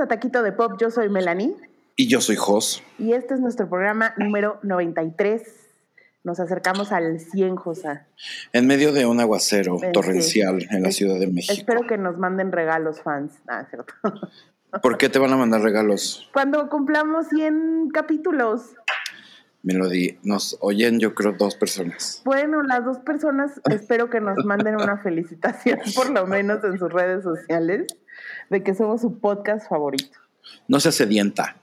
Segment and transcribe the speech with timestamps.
[0.00, 0.72] a Taquito de Pop.
[0.80, 1.54] Yo soy Melanie.
[1.96, 2.82] Y yo soy Jos.
[2.98, 5.42] Y este es nuestro programa número 93.
[6.24, 8.06] Nos acercamos al 100, Josa.
[8.52, 11.52] En medio de un aguacero torrencial en la Ciudad de México.
[11.52, 13.32] Espero que nos manden regalos, fans.
[13.48, 13.94] Ah, cierto.
[14.82, 16.28] ¿Por qué te van a mandar regalos?
[16.32, 18.74] Cuando cumplamos 100 capítulos.
[19.62, 22.22] Melody, nos oyen yo creo dos personas.
[22.24, 26.90] Bueno, las dos personas espero que nos manden una felicitación, por lo menos en sus
[26.90, 27.86] redes sociales,
[28.50, 30.18] de que somos su podcast favorito.
[30.68, 31.56] No se sedienta.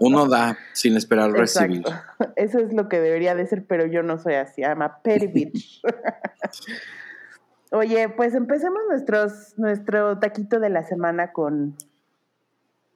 [0.00, 1.84] Uno da sin esperar recibir.
[2.36, 4.64] Eso es lo que debería de ser, pero yo no soy así.
[4.64, 5.52] ama petty
[7.70, 11.74] Oye, pues empecemos nuestros, nuestro taquito de la semana con,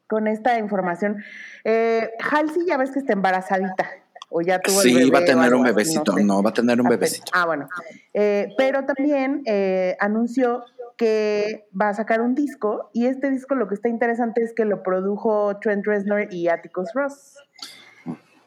[0.07, 1.23] con esta información.
[1.65, 3.89] Eh, Halsey ya ves que está embarazadita.
[4.29, 6.19] O ya tuvo sí, va a tener un bebecito.
[6.19, 7.31] No, va a tener un bebecito.
[7.33, 7.69] Ah, bueno.
[8.13, 10.65] Eh, pero también eh, anunció
[10.97, 14.65] que va a sacar un disco y este disco lo que está interesante es que
[14.65, 17.35] lo produjo Trent Reznor y Atticus Ross.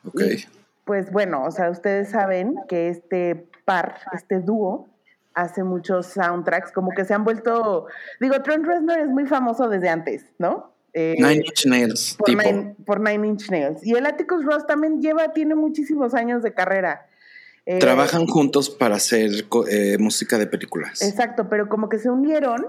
[0.05, 0.21] Ok.
[0.85, 4.87] pues bueno, o sea, ustedes saben que este par, este dúo,
[5.33, 7.87] hace muchos soundtracks, como que se han vuelto,
[8.19, 10.73] digo, Trent Reznor es muy famoso desde antes, ¿no?
[10.93, 13.85] Eh, Nine Inch Nails, por Nine, por Nine Inch Nails.
[13.85, 17.05] Y el Atticus Ross también lleva, tiene muchísimos años de carrera.
[17.69, 19.29] Eh, Trabajan juntos para hacer
[19.69, 21.03] eh, música de películas.
[21.03, 22.65] Exacto, pero como que se unieron,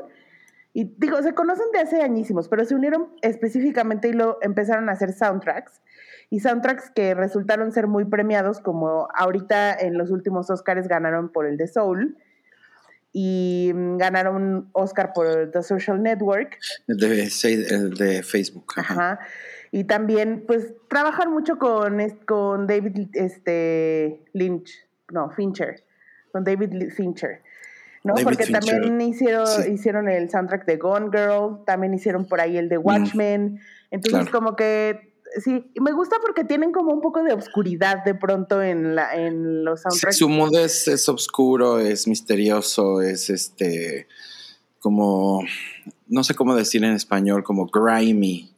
[0.74, 4.92] y digo, se conocen de hace añísimos, pero se unieron específicamente y lo empezaron a
[4.92, 5.80] hacer soundtracks.
[6.28, 11.46] Y soundtracks que resultaron ser muy premiados, como ahorita en los últimos Oscars ganaron por
[11.46, 12.18] el de Soul
[13.10, 16.58] y mm, ganaron Oscar por The Social Network.
[16.88, 18.74] El de, Facebook.
[18.76, 19.18] Ajá.
[19.72, 25.82] Y también, pues, trabajan mucho con, con David este, Lynch no, Fincher,
[26.32, 27.42] con David Fincher.
[28.02, 28.14] ¿no?
[28.22, 32.78] Porque también hicieron, hicieron el soundtrack de Gone Girl, también hicieron por ahí el de
[32.78, 32.86] mm.
[32.86, 33.60] Watchmen.
[33.90, 35.12] Entonces, como que
[35.44, 39.64] sí, me gusta porque tienen como un poco de obscuridad de pronto en, la, en
[39.64, 40.16] los soundtracks.
[40.16, 44.06] su mundo es, es oscuro, es misterioso, es este,
[44.78, 45.42] como,
[46.08, 48.50] no sé cómo decir en español, como grimy.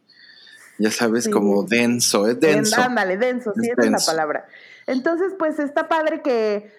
[0.83, 2.81] Ya sabes, como denso, es denso.
[2.81, 4.49] Ándale, denso, sí, esa es la palabra.
[4.89, 6.73] Entonces, pues está padre que,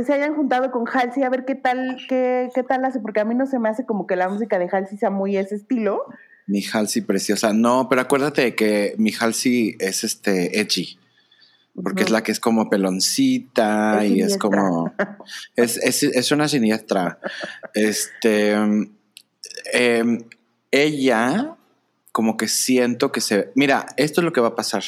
[0.00, 3.24] se hayan juntado con Halsey a ver qué tal, qué, qué tal hace, porque a
[3.24, 6.04] mí no se me hace como que la música de Halsey sea muy ese estilo.
[6.46, 7.52] Mi Halsey preciosa.
[7.52, 11.00] No, pero acuérdate que mi Halsey es este edgy.
[11.82, 14.94] Porque es la que es como peloncita y es como.
[15.56, 17.18] Es, una siniestra.
[17.74, 18.52] Este.
[19.72, 20.24] Em,
[20.70, 21.57] ella,
[22.18, 23.52] como que siento que se.
[23.54, 24.82] Mira, esto es lo que va a pasar.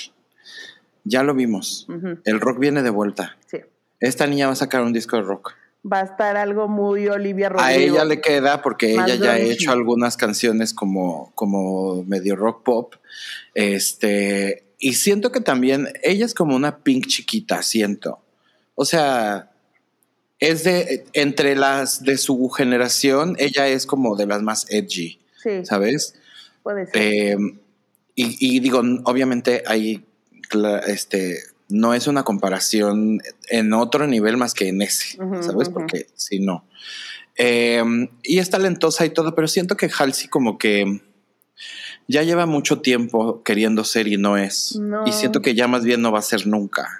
[1.04, 1.86] Ya lo vimos.
[2.24, 3.36] El rock viene de vuelta.
[3.46, 3.58] Sí.
[4.00, 5.52] Esta niña va a sacar un disco de rock.
[5.86, 7.68] Va a estar algo muy Olivia Rodrigo.
[7.68, 12.64] A ella le queda porque ella ya ha hecho algunas canciones como, como medio rock
[12.64, 12.94] pop.
[13.54, 18.18] Este, y siento que también ella es como una pink chiquita, siento.
[18.74, 19.52] O sea,
[20.40, 25.20] es de entre las de su generación, ella es como de las más edgy.
[25.40, 25.64] Sí.
[25.64, 26.16] ¿Sabes?
[26.62, 27.02] Puede ser.
[27.02, 27.36] Eh,
[28.14, 30.04] y, y, digo, obviamente hay
[30.86, 31.38] este,
[31.68, 35.68] no es una comparación en otro nivel más que en ese, ¿sabes?
[35.68, 36.64] Porque si no.
[37.36, 41.00] Em, y es talentosa y todo, pero siento que Halsey como que
[42.08, 44.78] ya lleva mucho tiempo queriendo ser y no es.
[45.06, 46.99] Y siento que ya más bien no va a ser nunca.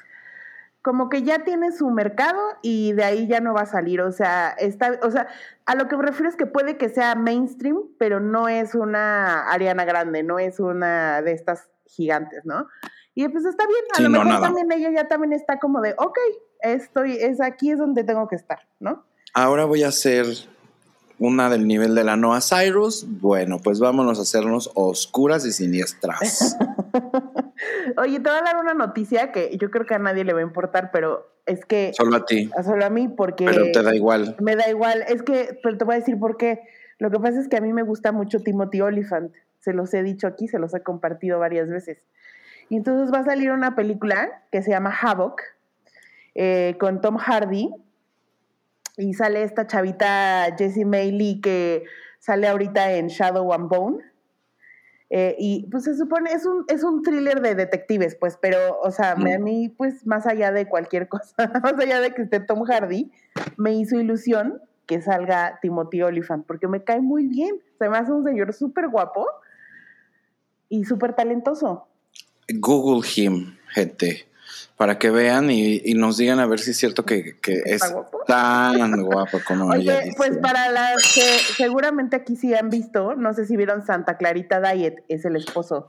[0.83, 4.01] Como que ya tiene su mercado y de ahí ya no va a salir.
[4.01, 5.29] O sea, está, o sea,
[5.67, 9.51] a lo que me refiero es que puede que sea mainstream, pero no es una
[9.51, 12.67] Ariana Grande, no es una de estas gigantes, ¿no?
[13.15, 16.17] Y pues está bien, a lo mejor también ella ya también está como de, ok,
[16.61, 19.05] estoy, es aquí es donde tengo que estar, ¿no?
[19.35, 20.27] Ahora voy a hacer
[21.21, 23.07] una del nivel de la Noah Cyrus.
[23.07, 26.57] Bueno, pues vámonos a hacernos oscuras y siniestras.
[27.99, 30.41] Oye, te voy a dar una noticia que yo creo que a nadie le va
[30.41, 31.93] a importar, pero es que...
[31.95, 32.51] Solo a ti.
[32.65, 33.45] Solo a mí, porque...
[33.45, 34.35] Pero te da igual.
[34.41, 35.05] Me da igual.
[35.09, 36.63] Es que, pero te voy a decir por qué.
[36.99, 39.35] Lo que pasa es que a mí me gusta mucho Timothy Oliphant.
[39.61, 41.99] Se los he dicho aquí, se los he compartido varias veces.
[42.71, 45.43] Y entonces va a salir una película que se llama Havoc,
[46.35, 47.75] eh, con Tom Hardy,
[48.97, 51.85] y sale esta chavita Jessie May que
[52.19, 53.99] sale ahorita en Shadow and Bone.
[55.13, 58.93] Eh, y pues se supone, es un, es un thriller de detectives, pues, pero, o
[58.93, 62.63] sea, a mí, pues, más allá de cualquier cosa, más allá de que esté Tom
[62.65, 63.11] Hardy,
[63.57, 67.61] me hizo ilusión que salga Timothy Olyphant, porque me cae muy bien.
[67.79, 69.27] Se me hace un señor súper guapo
[70.69, 71.87] y súper talentoso.
[72.49, 74.30] Google him, gente.
[74.77, 77.83] Para que vean y, nos digan a ver si es cierto que, es
[78.27, 83.47] tan guapo como Oye, pues para las que seguramente aquí sí han visto, no sé
[83.47, 85.89] si vieron Santa Clarita Diet, es el esposo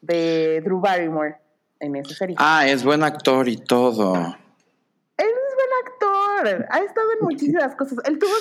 [0.00, 1.36] de Drew Barrymore
[1.80, 2.36] en esa serie.
[2.38, 4.36] Ah, es buen actor y todo
[5.84, 7.98] actor, ha estado en muchísimas cosas.
[8.04, 8.32] Él tuvo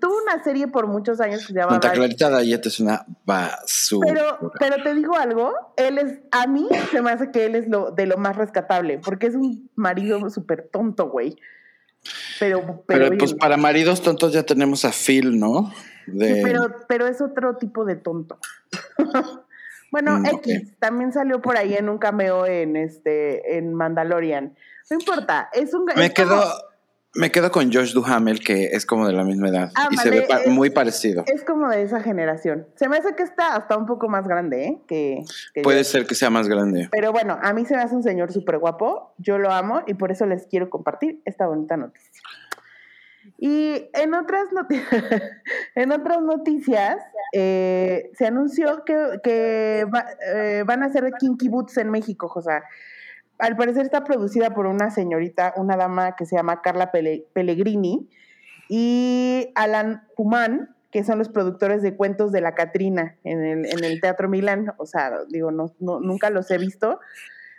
[0.00, 4.08] tuvo una serie por muchos años que se llama Santa Clarita Diet es una basura.
[4.12, 7.68] Pero, pero te digo algo, él es, a mí se me hace que él es
[7.68, 11.36] lo de lo más rescatable, porque es un marido súper tonto, güey.
[12.38, 15.72] Pero, pero, pues para maridos tontos ya tenemos a Phil, ¿no?
[16.18, 18.38] pero, pero es otro tipo de tonto.
[19.90, 24.54] bueno, mm, X también salió por ahí en un cameo en este en Mandalorian.
[24.90, 26.42] No importa, es un Me quedó
[27.14, 30.26] me quedo con Josh Duhamel, que es como de la misma edad y se ve
[30.48, 31.24] muy parecido.
[31.26, 32.66] Es como de esa generación.
[32.74, 34.78] Se me hace que está hasta un poco más grande, ¿eh?
[34.86, 35.24] Que,
[35.62, 36.88] Puede ser que sea más grande.
[36.90, 39.14] Pero bueno, a mí se me hace un señor súper guapo.
[39.18, 42.10] Yo lo amo y por eso les quiero compartir esta bonita noticia.
[43.38, 44.44] Y en otras,
[45.74, 46.96] en otras noticias,
[47.32, 49.86] eh, se anunció que, que
[50.34, 52.60] eh, van a hacer Kinky Boots en México, José
[53.38, 58.08] al parecer está producida por una señorita, una dama que se llama Carla Pellegrini
[58.68, 63.84] y Alan Pumán, que son los productores de cuentos de la Catrina en el, en
[63.84, 64.72] el Teatro Milán.
[64.78, 67.00] O sea, digo, no, nunca los he visto,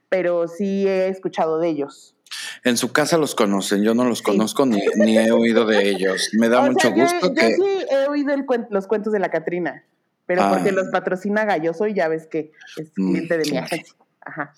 [0.08, 2.16] pero sí he escuchado de ellos.
[2.64, 4.80] En su casa los conocen, yo no los conozco ni,
[5.18, 6.30] he oído de ellos.
[6.34, 7.52] Me da mucho gusto que...
[7.52, 8.34] Yo sí he oído
[8.70, 9.84] los cuentos de la Catrina,
[10.26, 10.52] pero ah.
[10.54, 13.96] porque los patrocina Galloso y ya ves que es mm, cliente de mi agencia.
[14.22, 14.54] Ajá.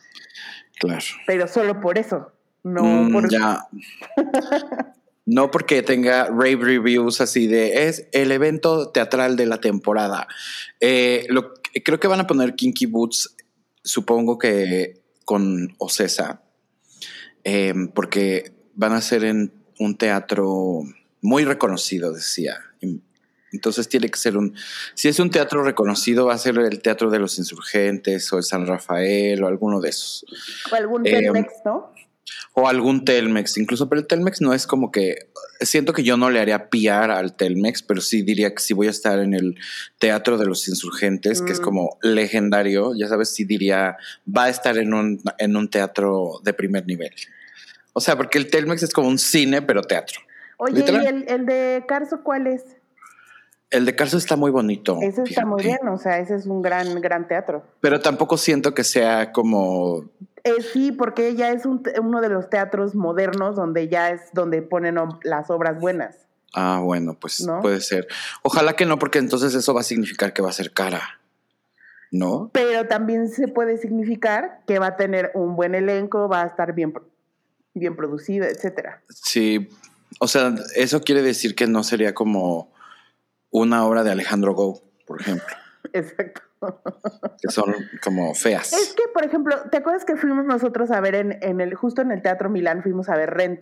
[0.80, 1.06] Claro.
[1.26, 2.32] Pero solo por eso.
[2.64, 3.32] No mm, por...
[3.32, 3.68] Ya.
[5.26, 10.28] no porque tenga rave reviews así de es el evento teatral de la temporada.
[10.80, 11.54] Eh, lo,
[11.84, 13.36] creo que van a poner Kinky Boots,
[13.84, 16.42] supongo que con Ocesa,
[17.44, 20.82] eh, porque van a ser en un teatro
[21.22, 22.58] muy reconocido, decía.
[23.52, 24.56] Entonces tiene que ser un,
[24.94, 28.44] si es un teatro reconocido, va a ser el Teatro de los Insurgentes o el
[28.44, 30.26] San Rafael o alguno de esos.
[30.72, 31.94] O algún eh, Telmex, ¿no?
[32.54, 35.30] O algún Telmex, incluso, pero el Telmex no es como que,
[35.62, 38.88] siento que yo no le haría piar al Telmex, pero sí diría que si voy
[38.88, 39.56] a estar en el
[40.00, 41.64] Teatro de los Insurgentes, que es mm.
[41.64, 43.98] como legendario, ya sabes, sí diría,
[44.28, 47.12] va a estar en un, en un teatro de primer nivel.
[47.94, 50.20] O sea, porque el Telmex es como un cine, pero teatro.
[50.58, 52.77] Oye, ¿y el, el de Carso cuál es?
[53.70, 54.98] El de Carso está muy bonito.
[55.02, 57.66] Ese está muy bien, o sea, ese es un gran, gran teatro.
[57.82, 60.06] Pero tampoco siento que sea como...
[60.44, 64.96] Eh, sí, porque ya es uno de los teatros modernos donde ya es donde ponen
[65.24, 66.16] las obras buenas.
[66.54, 68.08] Ah, bueno, pues puede ser.
[68.42, 71.20] Ojalá que no, porque entonces eso va a significar que va a ser cara.
[72.10, 72.50] ¿No?
[72.54, 76.74] Pero también se puede significar que va a tener un buen elenco, va a estar
[76.74, 76.94] bien,
[77.74, 79.04] bien producido, etcétera.
[79.10, 79.68] Sí,
[80.22, 82.72] o sea, eso quiere decir que no sería como
[83.52, 85.48] una obra de Alejandro Go, por ejemplo.
[85.94, 86.42] Exacto.
[87.42, 87.74] Que son
[88.04, 88.74] como feas.
[88.74, 92.02] Es que, por ejemplo, ¿te acuerdas que fuimos nosotros a ver en, en el, justo
[92.02, 93.62] en el Teatro Milán, fuimos a ver Rent?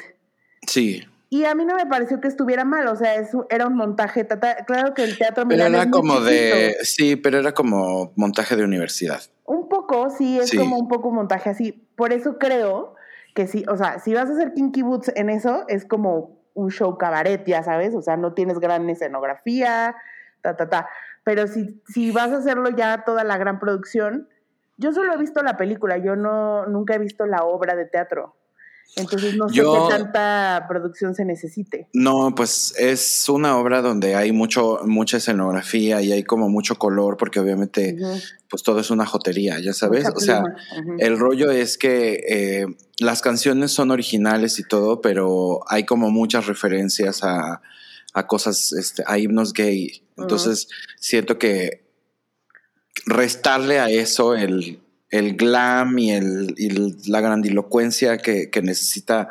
[0.66, 1.04] Sí.
[1.30, 3.14] Y a mí no me pareció que estuviera mal, o sea,
[3.50, 4.26] era un montaje,
[4.66, 9.22] claro que el Teatro Milán era como de, sí, pero era como montaje de universidad.
[9.44, 11.72] Un poco, sí, es como un poco montaje así.
[11.96, 12.96] Por eso creo
[13.34, 16.72] que sí, o sea, si vas a hacer Kinky Boots en eso, es como un
[16.72, 19.96] show cabaret, ya sabes, o sea, no tienes gran escenografía,
[20.42, 20.90] ta, ta, ta.
[21.24, 24.28] Pero si, si vas a hacerlo ya toda la gran producción,
[24.78, 28.36] yo solo he visto la película, yo no, nunca he visto la obra de teatro.
[28.98, 31.90] Entonces no sé qué tanta producción se necesite.
[31.94, 37.18] No, pues es una obra donde hay mucho, mucha escenografía y hay como mucho color,
[37.18, 37.98] porque obviamente
[38.50, 40.08] pues todo es una jotería, ya sabes.
[40.16, 40.44] o sea,
[41.00, 42.66] el rollo es que eh,
[43.00, 47.62] las canciones son originales y todo, pero hay como muchas referencias a,
[48.14, 50.04] a cosas, este, a himnos gay.
[50.16, 51.86] Entonces siento que
[53.06, 56.56] restarle a eso el el glam y, el,
[57.08, 59.30] la grandilocuencia que, necesita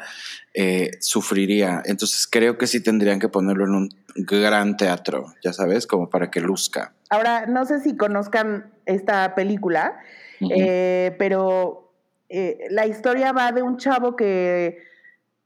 [0.55, 1.83] eh, sufriría.
[1.85, 6.31] Entonces creo que sí tendrían que ponerlo en un gran teatro, ya sabes, como para
[6.31, 6.95] que luzca.
[7.11, 9.99] Ahora, no sé si conozcan esta película,
[10.41, 11.93] eh, pero
[12.29, 14.79] eh, la historia va de un chavo que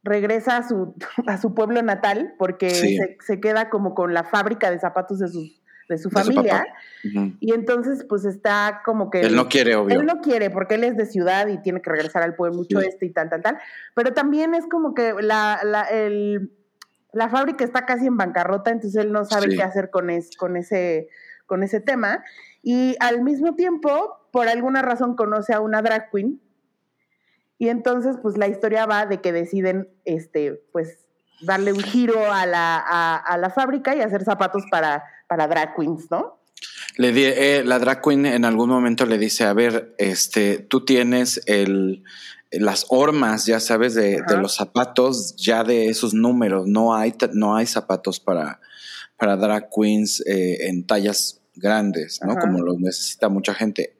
[0.03, 0.95] regresa a su,
[1.27, 5.29] a su pueblo natal porque se, se, queda como con la fábrica de zapatos de
[5.29, 5.58] sus
[5.89, 6.67] de su familia.
[7.41, 9.21] Y entonces, pues está como que...
[9.21, 9.99] Él no quiere, obvio.
[9.99, 12.81] Él no quiere, porque él es de ciudad y tiene que regresar al pueblo mucho
[12.81, 13.59] este y tal, tal, tal.
[13.95, 16.53] Pero también es como que la, la, el,
[17.13, 20.57] la fábrica está casi en bancarrota, entonces él no sabe qué hacer con, es, con,
[20.57, 21.09] ese,
[21.47, 22.23] con ese tema.
[22.63, 26.41] Y al mismo tiempo, por alguna razón, conoce a una drag queen
[27.57, 31.07] Y entonces, pues la historia va de que deciden, este, pues,
[31.41, 36.11] darle un giro a la, a, la fábrica y hacer zapatos para, para drag queens,
[36.11, 36.39] ¿no?
[36.97, 40.85] Le di, eh, la drag queen en algún momento le dice, a ver, este, tú
[40.85, 42.03] tienes el,
[42.51, 46.67] las hormas, ya sabes, de, de, los zapatos, ya de esos números.
[46.67, 48.61] No hay, no hay zapatos para,
[49.17, 52.37] para drag queens eh, en tallas grandes, ¿no?
[52.37, 53.97] Como lo necesita mucha gente.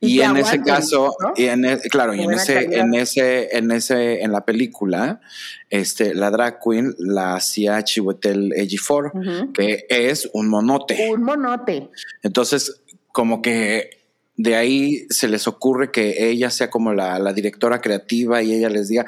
[0.00, 4.22] Y, en ese caso, y en e, claro, y en ese, en ese, en ese,
[4.22, 5.20] en la película,
[5.70, 9.12] este, la drag queen la hacía Chiwetel Ejiofor,
[9.54, 11.08] que es un monote.
[11.10, 11.90] Un monote.
[12.22, 14.01] Entonces, como que
[14.36, 18.70] de ahí se les ocurre que ella sea como la, la, directora creativa y ella
[18.70, 19.04] les diga,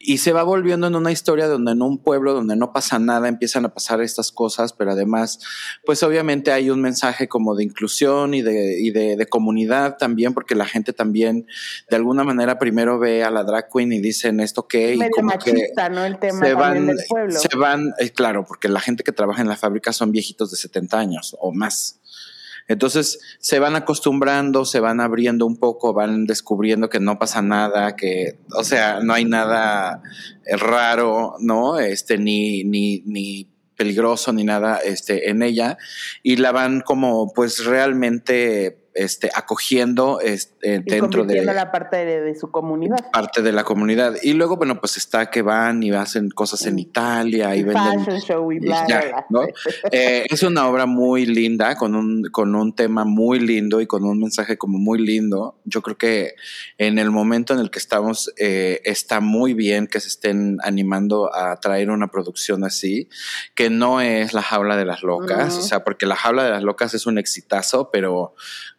[0.00, 3.28] y se va volviendo en una historia donde en un pueblo donde no pasa nada
[3.28, 5.38] empiezan a pasar estas cosas, pero además,
[5.84, 10.34] pues obviamente hay un mensaje como de inclusión y de, y de, de comunidad también,
[10.34, 11.46] porque la gente también
[11.88, 15.28] de alguna manera primero ve a la drag queen y dicen esto qué, y como
[15.28, 16.04] machista, ¿no?
[16.04, 17.38] El tema se van, del pueblo.
[17.38, 20.56] Se van, eh, claro, porque la gente que trabaja en la fábrica son viejitos de
[20.56, 22.00] 70 años o más.
[22.68, 27.96] Entonces se van acostumbrando, se van abriendo un poco, van descubriendo que no pasa nada,
[27.96, 30.02] que, o sea, no hay nada
[30.46, 31.78] raro, ¿no?
[31.78, 35.78] Este, ni, ni, ni peligroso ni nada este, en ella
[36.22, 42.50] y la van como pues realmente este, acogiendo este, dentro de la parte de, su
[42.50, 43.10] comunidad.
[43.12, 44.14] Parte de la comunidad.
[44.22, 48.20] Y luego, bueno, pues está que van y hacen cosas en Italia y, venden.
[48.20, 48.86] show y bla,
[49.90, 54.04] eh, es una obra muy linda, con un, con un tema muy lindo y con
[54.04, 55.58] un mensaje como muy lindo.
[55.64, 56.34] Yo creo que
[56.78, 61.34] en el momento en el que estamos, eh, está muy bien que se estén animando
[61.34, 63.08] a traer una producción así,
[63.54, 66.62] que no es la jaula de las locas, o sea, porque la jaula de las
[66.62, 68.34] locas es un exitazo, pero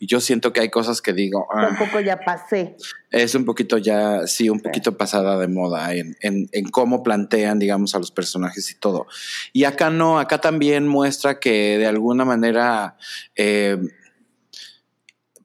[0.06, 1.48] yo siento que hay cosas que digo.
[1.54, 2.76] Ah, un poco ya pasé.
[3.12, 7.60] Es un poquito ya, sí, un poquito pasada de moda en, en, en, cómo plantean,
[7.60, 9.08] digamos, a los personajes y todo.
[9.54, 12.98] Y acá no, acá también muestra que de alguna manera
[13.36, 13.78] eh,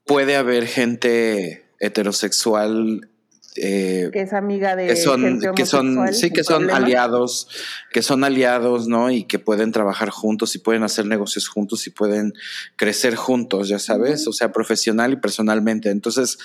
[0.05, 3.10] puede haber gente heterosexual
[3.55, 7.49] eh, que es amiga de que son, que son sí que son aliados
[7.91, 11.89] que son aliados no y que pueden trabajar juntos y pueden hacer negocios juntos y
[11.89, 12.33] pueden
[12.77, 15.89] crecer juntos ya sabes o sea profesional y personalmente.
[15.89, 16.37] Entonces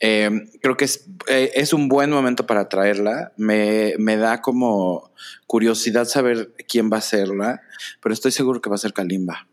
[0.00, 3.32] eh, creo que es, eh, es un buen momento para traerla.
[3.36, 5.12] Me, me da como
[5.46, 7.62] curiosidad saber quién va a serla
[8.02, 9.46] pero estoy seguro que va a ser Kalimba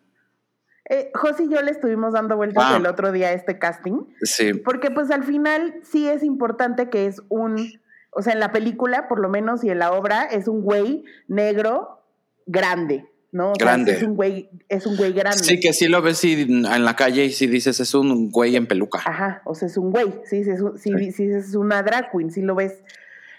[0.90, 2.78] eh, José y yo le estuvimos dando vueltas ah.
[2.78, 4.06] el otro día a este casting.
[4.22, 4.54] Sí.
[4.54, 9.08] Porque pues al final sí es importante que es un, o sea, en la película
[9.10, 12.06] por lo menos y en la obra es un güey negro
[12.46, 13.52] grande, ¿no?
[13.60, 13.94] grande.
[13.94, 15.40] es un güey, es un güey grande.
[15.40, 18.66] Sí, que sí lo ves en la calle y si dices es un güey en
[18.66, 19.00] peluca.
[19.06, 21.24] Ajá, o sea, es un güey, sí, sí, sí, sí.
[21.26, 22.82] es una drag queen, sí lo ves.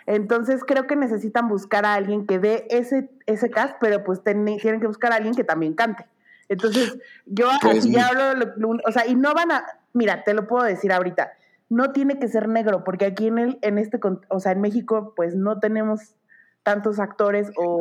[0.05, 4.59] Entonces creo que necesitan buscar a alguien que dé ese, ese cast, pero pues tienen
[4.59, 6.07] que buscar a alguien que también cante.
[6.49, 8.55] Entonces, yo pues así ya hablo,
[8.87, 11.33] o sea, y no van a, mira, te lo puedo decir ahorita,
[11.69, 15.13] no tiene que ser negro, porque aquí en el, en este, o sea, en México,
[15.15, 16.15] pues no tenemos
[16.63, 17.81] tantos actores o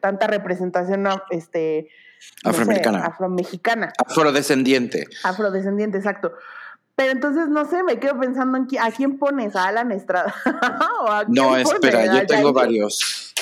[0.00, 1.88] tanta representación, este,
[2.44, 6.32] afroamericana, afromexicana, afrodescendiente, afrodescendiente, exacto.
[6.96, 10.34] Pero entonces, no sé, me quedo pensando en a quién pones, a Alan Estrada.
[11.28, 13.32] no, espera, yo tengo varios.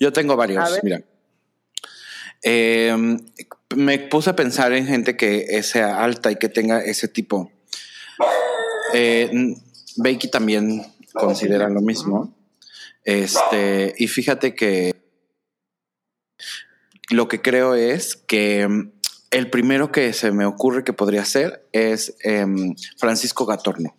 [0.00, 1.00] Yo tengo varios, mira.
[2.42, 3.16] Eh,
[3.74, 7.50] me puse a pensar en gente que sea alta y que tenga ese tipo.
[8.94, 9.56] Eh,
[9.96, 10.82] Becky también
[11.12, 12.34] considera lo mismo.
[13.04, 14.94] Este, y fíjate que
[17.10, 18.92] lo que creo es que mm,
[19.30, 23.94] el primero que se me ocurre que podría ser es em, Francisco Gatorno.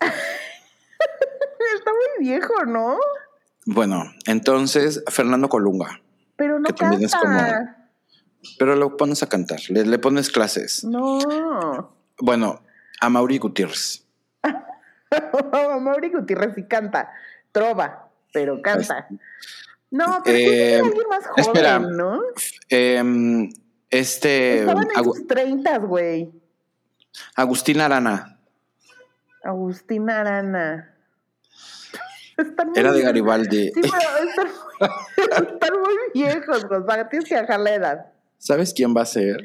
[0.00, 2.98] Está muy viejo, ¿no?
[3.64, 6.00] Bueno, entonces Fernando Colunga.
[6.36, 7.38] Pero no que también es como
[8.58, 10.84] pero lo pones a cantar, le, pones clases.
[10.84, 11.94] No.
[12.18, 12.62] Bueno,
[13.00, 14.04] a Mauri Gutiérrez.
[14.42, 17.10] a Mauri Gutiérrez sí canta,
[17.52, 19.08] trova, pero canta.
[19.90, 22.20] No, pero eh, alguien más joven, espera, ¿no?
[22.68, 23.48] Eh,
[23.90, 24.60] este.
[24.60, 26.30] Estaban en sus treintas, güey.
[27.34, 28.38] Agustín Arana.
[29.42, 30.94] Agustín Arana.
[32.74, 33.72] Era de Garibaldi.
[33.72, 38.06] Sí, pero están, muy viejos, sea, Tienes que bajar la edad.
[38.40, 39.44] ¿Sabes quién va a ser?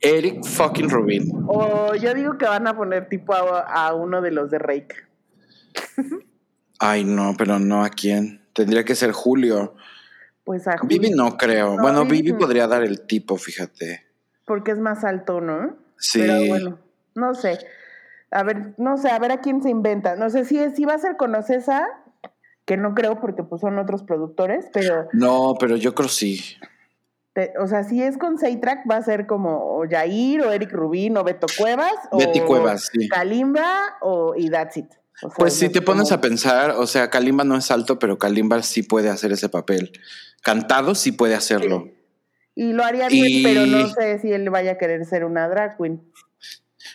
[0.00, 1.44] Eric fucking Rubin.
[1.48, 4.94] O yo digo que van a poner tipo a, uno de los de Rake.
[6.78, 8.46] Ay, no, pero no a quién.
[8.52, 9.74] Tendría que ser Julio.
[10.44, 11.00] Pues a Julio.
[11.00, 11.76] Vivi no creo.
[11.78, 14.06] bueno, Vivi, podría dar el tipo, fíjate.
[14.44, 15.76] Porque es más alto, ¿no?
[15.98, 16.20] Sí.
[16.20, 16.78] Pero bueno,
[17.16, 17.58] no sé.
[18.30, 20.14] A ver, no sé, a ver a quién se inventa.
[20.14, 21.88] No sé si, si va a ser con Ocesa,
[22.64, 25.08] que no creo porque pues son otros productores, pero...
[25.12, 26.56] No, pero yo creo sí.
[27.60, 31.16] O sea, si es con Seitrack va a ser como o Jair o Eric Rubín
[31.16, 33.08] o Beto Cuevas Betty Cuevas, sí.
[33.08, 34.86] Kalimba o y That's It.
[35.36, 38.82] pues si te pones a pensar, o sea, Kalimba no es alto, pero Kalimba sí
[38.82, 39.92] puede hacer ese papel.
[40.42, 41.88] Cantado sí puede hacerlo.
[42.54, 45.76] Y lo haría bien, pero no sé si él vaya a querer ser una drag
[45.76, 46.00] queen.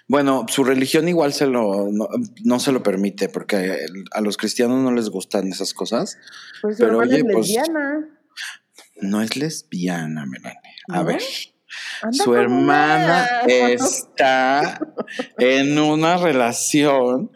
[0.08, 1.90] Bueno, su religión igual se lo
[2.44, 6.18] no, se lo permite porque a los cristianos no les gustan esas cosas.
[6.62, 8.10] Pues pero oye, es pues, lesbiana.
[9.02, 10.76] No es lesbiana, Melanie.
[10.90, 11.22] A ver.
[12.12, 14.80] su hermana está
[15.38, 17.32] en una relación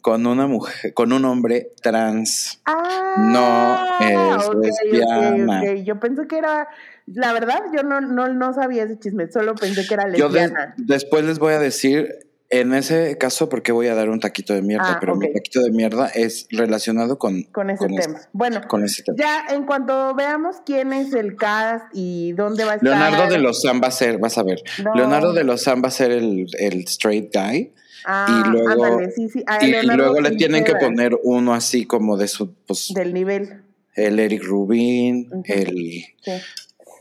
[0.00, 2.60] con una mujer, con un hombre trans.
[2.64, 5.74] Ah, no es lesbiana.
[5.74, 6.68] Yo pensé que era
[7.14, 10.74] la verdad, yo no, no, no sabía ese chisme, solo pensé que era lesbiana.
[10.76, 12.08] Yo después les voy a decir,
[12.50, 15.60] en ese caso, porque voy a dar un taquito de mierda, ah, pero mi taquito
[15.60, 18.20] de mierda es relacionado con, con ese tema.
[18.32, 19.16] bueno, con ese tema.
[19.16, 22.90] ya en cuanto veamos quién es el cast y dónde va a estar.
[22.90, 24.60] Leonardo de los San va a ser, vas a ver.
[24.96, 27.72] Leonardo de los San va a ser el, el straight guy.
[28.04, 29.44] Ah, y luego, sí, sí.
[29.60, 33.62] y, luego le tienen que poner uno así como de su pues, del nivel.
[33.94, 36.32] El Eric Rubin, el sí.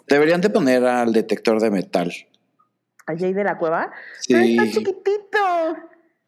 [0.08, 2.12] Deberían de poner al detector de metal.
[3.10, 3.92] ¿A Jay de la Cueva?
[4.20, 4.34] Sí.
[4.34, 5.39] Pero está chiquitito.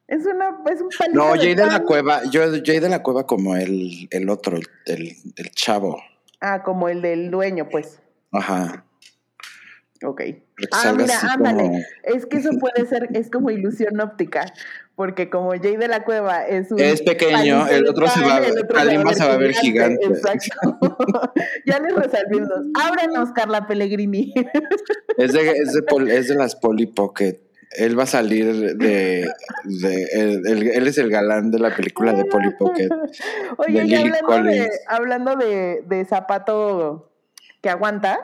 [0.08, 3.28] Es, una, es un palito No, Jay de, la Cueva, yo Jay de la Cueva
[3.28, 4.58] como el, el otro,
[4.88, 6.02] el, el, chavo.
[6.40, 8.02] Ah, como el del dueño, pues.
[8.32, 8.84] Ajá.
[10.04, 10.22] Ok.
[10.72, 11.86] Ah, mira, ándale.
[12.04, 14.52] Es que eso puede ser, es como ilusión óptica
[15.02, 18.56] porque como Jay de la Cueva es un es pequeño, el otro se va, el
[18.56, 20.06] otro se va a ver gigante.
[20.06, 20.78] Exacto.
[21.66, 22.52] ya les resolvimos.
[22.80, 24.32] Ábrenos, Carla Pellegrini.
[25.18, 27.40] es, de, es, de, es de las Polly Pocket.
[27.72, 29.28] Él va a salir de.
[29.64, 32.90] de él, es el galán de la película de Polly Pocket.
[33.58, 37.12] Oye, y hablando, de, hablando de, de zapato
[37.60, 38.20] que aguanta,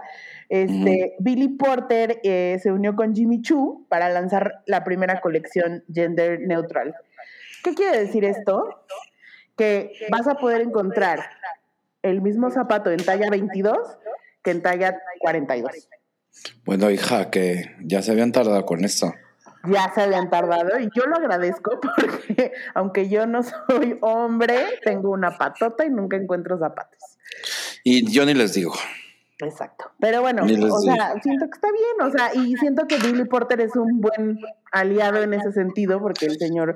[0.50, 6.40] este, Billy Porter eh, se unió con Jimmy Choo para lanzar la primera colección gender
[6.42, 6.96] neutral.
[7.64, 8.84] ¿Qué quiere decir esto?
[9.58, 11.20] Que vas a poder encontrar
[12.02, 13.78] el mismo zapato en talla 22
[14.44, 15.90] que en talla 42.
[16.64, 19.14] Bueno, hija, que ya se habían tardado con esto.
[19.66, 25.10] Ya se habían tardado y yo lo agradezco porque aunque yo no soy hombre, tengo
[25.10, 27.18] una patota y nunca encuentro zapatos.
[27.84, 28.74] Y yo ni les digo.
[29.40, 29.92] Exacto.
[30.00, 33.62] Pero bueno, o sea, siento que está bien, o sea, y siento que Billy Porter
[33.62, 34.40] es un buen
[34.72, 36.76] aliado en ese sentido, porque el señor,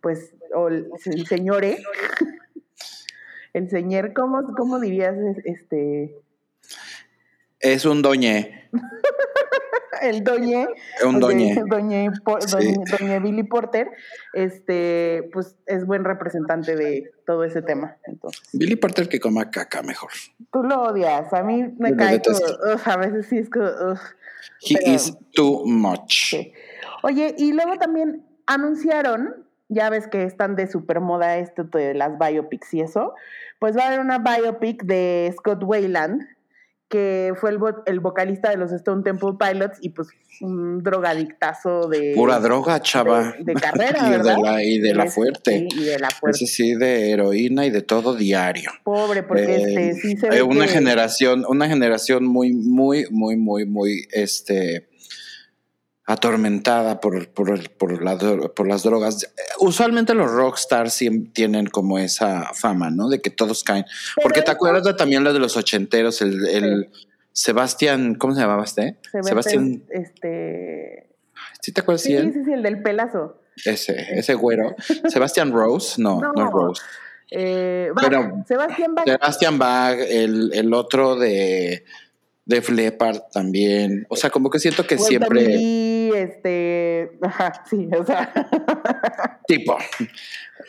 [0.00, 0.88] pues, o el,
[1.26, 1.78] señore,
[3.52, 6.14] el señor, ¿cómo, cómo dirías este?
[7.58, 8.70] Es un doñe.
[10.02, 10.68] el doñe,
[11.04, 11.54] un doñe.
[11.68, 13.90] Doñe, doñe, Billy Porter,
[14.32, 17.96] este, pues es buen representante de todo ese tema.
[18.04, 18.42] Entonces.
[18.52, 20.10] Billy Porter que coma caca mejor.
[20.52, 22.20] Tú lo odias, a mí me cae
[22.84, 23.60] a veces sí es que...
[24.60, 26.34] He is too much.
[27.02, 32.18] Oye, y luego también anunciaron, ya ves que están de super moda esto de las
[32.18, 33.14] biopics y eso,
[33.58, 36.22] pues va a haber una biopic de Scott Wayland,
[36.88, 40.08] que fue el, el, vocalista de los Stone Temple Pilots y pues
[40.40, 42.12] un drogadictazo de...
[42.14, 43.34] Pura droga, chava.
[43.38, 44.36] De, carrera, y ¿verdad?
[44.36, 45.68] De la, y de la fuerte.
[45.70, 46.44] Sí, y de la fuerte.
[46.44, 48.70] Ese sí, de heroína y de todo diario.
[48.84, 54.06] Pobre, porque este, sí se ve Una generación, una generación muy, muy, muy, muy, muy,
[54.12, 54.87] este
[56.08, 58.02] atormentada por, por, por,
[58.66, 59.30] las drogas.
[59.58, 63.10] Usualmente los rockstars tienen como esa fama, ¿no?
[63.10, 63.84] De que todos caen.
[64.22, 66.90] Porque te acuerdas de también lo de los ochenteros, el, el
[67.32, 68.96] Sebastián, ¿cómo se llamaba este?
[69.22, 69.82] Sebastián.
[69.90, 71.10] Este.
[71.60, 72.00] ¿Sí te acuerdas?
[72.00, 73.42] Sí, sí, sí, el del pelazo.
[73.62, 74.74] Ese, ese güero.
[75.08, 76.82] Sebastián Rose, no, no, es Rose.
[77.30, 79.04] Eh, Pero, Sebastián Bach.
[79.04, 81.84] Sebastián Bach, el, el otro de
[82.48, 84.06] de también.
[84.08, 85.44] O sea, como que siento que siempre.
[86.12, 87.12] Este.
[87.22, 88.32] Ajá, sí, o sea.
[89.46, 89.76] tipo.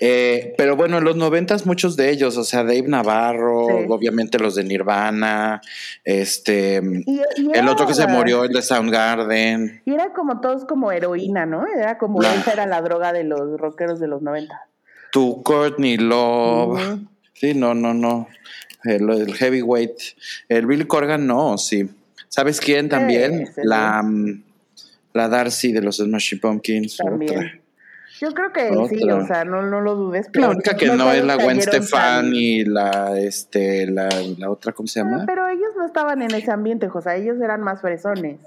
[0.02, 4.56] Eh, pero bueno, en los noventas muchos de ellos, o sea, Dave Navarro, obviamente los
[4.56, 5.62] de Nirvana,
[6.06, 9.82] este, el otro que se murió, el de Soundgarden.
[9.86, 11.66] Y era como todos como heroína, ¿no?
[11.68, 14.68] Era como esa era la droga de los rockeros de los 90.
[15.12, 17.00] Tu Courtney Love.
[17.34, 18.28] Sí, no, no, no
[18.84, 20.00] el, heavyweight.
[20.48, 21.90] El Billy Corgan no, sí.
[22.28, 23.50] ¿Sabes quién también?
[23.58, 24.44] la, mm,
[25.14, 26.98] la Darcy de los Smashing Pumpkins.
[26.98, 27.62] También.
[28.20, 30.28] Yo creo que sí, o sea, no, no lo dudes.
[30.34, 34.88] la única que no, es la Gwen Stefani y la, este, la, la, otra, ¿cómo
[34.88, 35.24] se llama?
[35.26, 38.42] Pero, ellos no estaban en ese ambiente, José, ellos eran más fresones.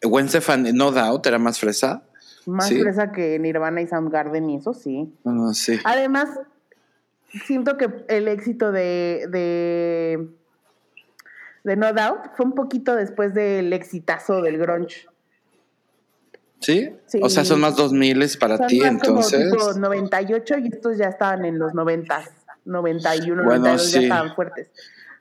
[0.00, 2.02] Gwen Stefani, no doubt, era más fresa.
[2.46, 5.12] Más fresa que Nirvana y Soundgarden y eso sí.
[5.26, 5.78] Ah, sí.
[5.84, 6.30] Además,
[7.44, 10.26] siento que el éxito de, de,
[11.64, 15.06] de No Doubt fue un poquito después del exitazo del grunge.
[16.60, 16.90] ¿Sí?
[17.22, 19.50] O sea, son más 2000 para ti, entonces.
[19.50, 22.24] Como tipo 98 y estos ya estaban en los 90,
[22.64, 24.68] 91, bueno, 92 ya estaban fuertes.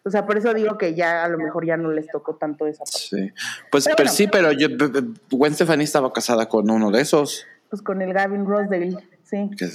[0.03, 2.65] O sea, por eso digo que ya a lo mejor ya no les tocó tanto
[2.65, 2.97] esa parte.
[2.97, 3.31] Sí.
[3.69, 4.69] Pues pero, sí, pero yo,
[5.29, 7.45] Gwen Stefani estaba casada con uno de esos.
[7.69, 8.95] Pues con el Gavin Rossdale,
[9.25, 9.49] sí.
[9.57, 9.67] Que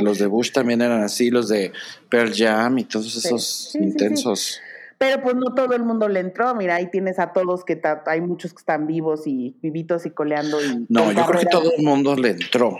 [0.00, 1.72] los de Bush también eran así, los de
[2.08, 4.60] Pearl Jam y todos esos intensos.
[5.00, 6.54] Pero pues no todo el mundo le entró.
[6.54, 10.62] Mira, ahí tienes a todos que hay muchos que están vivos y vivitos y coleando.
[10.62, 12.76] Y no, yo creo que todo el mundo le entró,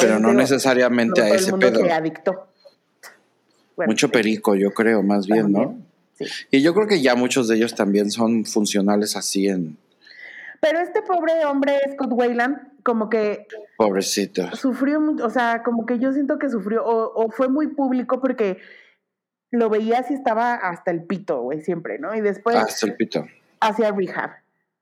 [0.00, 1.84] pero no necesariamente a ese pedo.
[1.92, 2.48] adictó.
[3.86, 5.78] Mucho perico, yo creo, más bien, ¿no?
[6.50, 9.78] Y yo creo que ya muchos de ellos también son funcionales así en...
[10.60, 13.46] Pero este pobre hombre, Scott Wayland, como que...
[13.76, 14.54] Pobrecito.
[14.56, 18.58] Sufrió, o sea, como que yo siento que sufrió, o, fue muy público porque
[19.50, 22.14] lo veía si estaba hasta el pito, güey, siempre, ¿no?
[22.14, 22.56] Y después...
[22.56, 23.26] Hasta el pito.
[23.60, 24.30] Hacia rehab.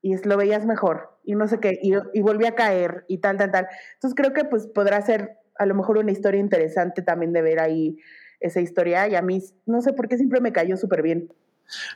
[0.01, 1.17] Y lo veías mejor.
[1.23, 1.79] Y no sé qué.
[1.81, 3.67] Y, y volvía a caer y tal, tal, tal.
[3.95, 7.59] Entonces creo que pues podrá ser a lo mejor una historia interesante también de ver
[7.59, 7.97] ahí
[8.39, 11.33] esa historia y a mí no sé por qué siempre me cayó súper bien.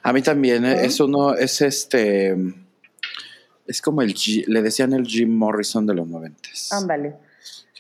[0.01, 0.85] A mí también, ¿eh?
[0.85, 2.35] es uno, es este,
[3.65, 4.13] es como el,
[4.47, 6.73] le decían el Jim Morrison de los noventas.
[6.73, 7.15] Ándale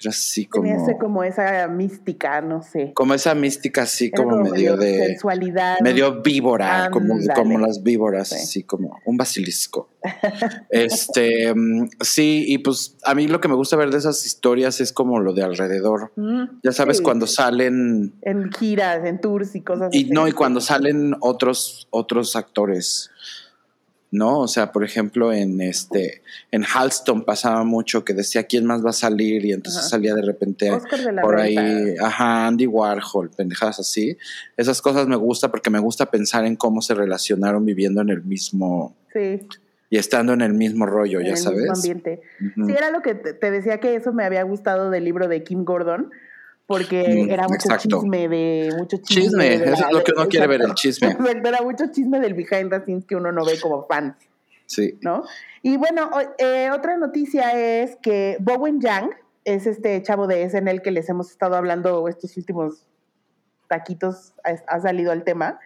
[0.09, 0.63] así como.
[0.63, 2.93] Tenía como esa mística, no sé.
[2.93, 5.07] Como esa mística así como, medio de.
[5.07, 5.79] Sensualidad.
[5.81, 9.89] Medio víbora, como, como las víboras, así como un basilisco.
[10.69, 14.81] este, mm, sí, y pues a mí lo que me gusta ver de esas historias
[14.81, 16.11] es como lo de alrededor.
[16.15, 18.13] Mm, ya sabes, cuando salen.
[18.21, 23.09] En giras, en tours y cosas y, No, y cuando salen otros, otros actores.
[24.13, 24.41] ¿No?
[24.41, 26.21] O sea, por ejemplo, en este,
[26.51, 30.21] en Halston pasaba mucho que decía quién más va a salir y entonces salía de
[30.21, 30.71] repente
[31.21, 34.15] por ahí, ajá, Andy Warhol, pendejadas así.
[34.55, 38.23] Esas cosas me gusta porque me gusta pensar en cómo se relacionaron viviendo en el
[38.23, 39.47] mismo sí.
[39.89, 41.61] y estando en el mismo rollo, ya sabes.
[41.61, 42.21] Mismo ambiente.
[42.39, 45.65] Sí, era lo que te decía que eso me había gustado del libro de Kim
[45.65, 46.11] Gordon
[46.65, 49.23] porque era mucho chisme de mucho chisme.
[49.23, 51.15] Chisme, eso es lo que uno quiere ver, el chisme.
[51.45, 54.15] era mucho chisme del behind the scenes que uno no ve como fan.
[54.65, 54.97] Sí.
[55.01, 55.23] ¿No?
[55.61, 59.11] Y bueno, eh, otra noticia es que Bowen Yang
[59.43, 62.85] es este chavo de SNL que les hemos estado hablando estos últimos
[63.67, 65.59] taquitos, ha, salido al tema.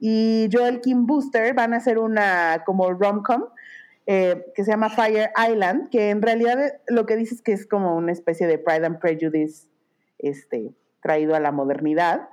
[0.00, 3.44] Y Joel Kim Booster van a hacer una como rom-com
[4.06, 7.66] eh, que se llama Fire Island, que en realidad lo que dice es que es
[7.66, 9.68] como una especie de Pride and Prejudice
[10.18, 12.28] este, traído a la modernidad.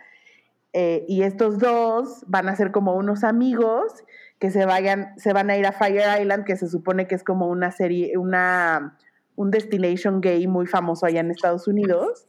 [0.74, 3.94] Eh, y estos dos van a ser como unos amigos
[4.40, 7.24] que se vayan, se van a ir a Fire Island, que se supone que es
[7.24, 8.98] como una serie, una,
[9.36, 12.28] un destination gay muy famoso allá en Estados Unidos.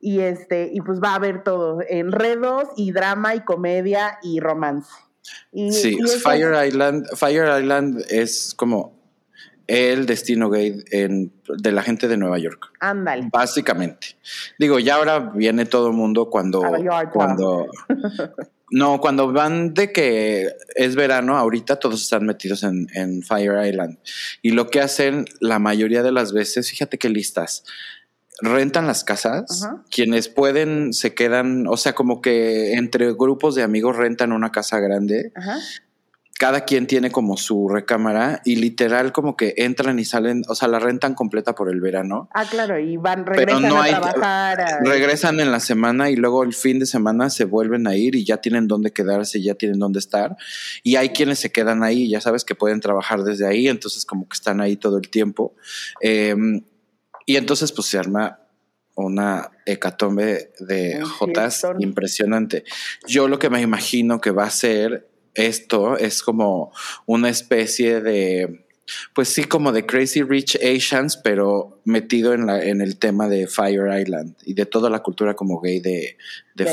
[0.00, 4.90] Y este, y pues va a haber todo, enredos y drama y comedia y romance.
[5.52, 8.99] sí, Fire Island, Fire Island es como
[9.70, 12.72] el destino gay de la gente de Nueva York.
[12.80, 13.28] Ándale.
[13.30, 14.16] Básicamente.
[14.58, 16.60] Digo, ya ahora viene todo el mundo cuando.
[17.12, 17.68] cuando
[18.72, 23.98] no, cuando van de que es verano, ahorita todos están metidos en, Fire Island.
[24.42, 27.64] Y lo que hacen la mayoría de las veces, fíjate qué listas
[28.42, 33.98] rentan las casas, quienes pueden se quedan, o sea, como que entre grupos de amigos
[33.98, 35.58] rentan una casa grande Ajá
[36.38, 40.68] cada quien tiene como su recámara y literal como que entran y salen, o sea,
[40.68, 42.30] la rentan completa por el verano.
[42.32, 44.78] Ah, claro, y van, regresan a trabajar.
[44.82, 48.24] Regresan en la semana y luego el fin de semana se vuelven a ir y
[48.24, 50.34] ya tienen dónde quedarse, ya tienen dónde estar.
[50.82, 54.26] Y hay quienes se quedan ahí, ya sabes que pueden trabajar desde ahí, entonces como
[54.26, 55.54] que están ahí todo el tiempo.
[56.00, 56.62] Em,
[57.26, 58.38] y entonces pues se arma
[58.94, 62.64] una hecatombe de jotas impresionante.
[63.06, 66.72] Yo lo que me imagino que va a ser esto es como
[67.06, 68.64] una especie de,
[69.14, 73.46] pues sí, como de Crazy Rich Asians, pero metido en, la, en el tema de
[73.46, 76.16] Fire Island y de toda la cultura como gay de,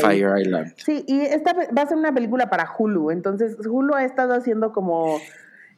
[0.02, 0.74] Fire Island.
[0.78, 4.74] Sí, y esta va a ser una película para Hulu, entonces Hulu ha estado haciendo
[4.74, 5.20] como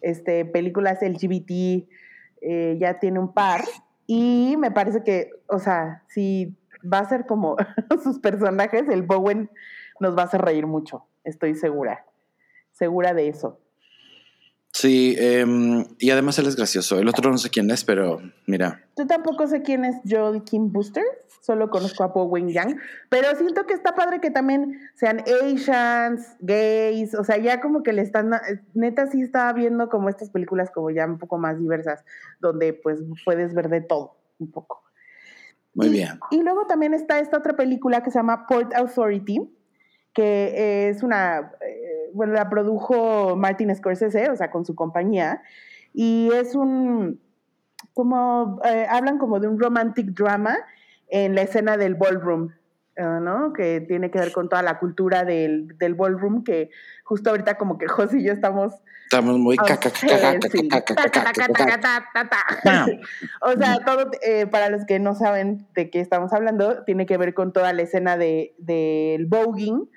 [0.02, 1.88] este, películas LGBT,
[2.42, 3.65] eh, ya tiene un par,
[4.08, 7.58] y me parece que, o sea, si va a ser como
[8.04, 9.52] sus personajes, el Bowen
[10.00, 12.06] nos va a hacer reír mucho, estoy segura
[12.80, 13.60] segura de eso.
[14.72, 17.00] Sí, em, y además él es gracioso.
[17.00, 18.84] El otro no sé quién es, pero mira.
[18.98, 21.04] Yo tampoco sé quién es Joel Kim Booster,
[21.42, 22.78] solo conozco a Poe Yang,
[23.10, 27.94] pero siento que está padre que también sean Asians, gays, o sea, ya como que
[27.94, 28.32] le están,
[28.74, 32.06] neta sí está viendo como estas películas como ya un poco más diversas,
[32.39, 34.84] donde pues puedes ver de todo, un poco.
[35.74, 36.20] Muy bien.
[36.32, 39.50] Y luego también está esta otra película que se llama Port Authority,
[40.13, 45.41] que es una, eh, bueno, la produjo Martin Scorsese, o sea, con su compañía,
[45.93, 47.19] y es un,
[47.93, 50.58] como, eh, hablan como de un romantic drama
[51.08, 52.52] en la escena del ballroom,
[52.95, 53.54] eh, ¿no?
[53.54, 56.69] Que tiene que ver con toda la cultura del, del ballroom, que
[57.04, 58.74] justo ahorita como que José y yo estamos
[59.12, 59.89] Estamos muy caca,
[63.41, 67.17] O sea, todo, eh, para los que no saben de qué estamos hablando, tiene que
[67.17, 69.89] ver con toda la escena del de, del voguing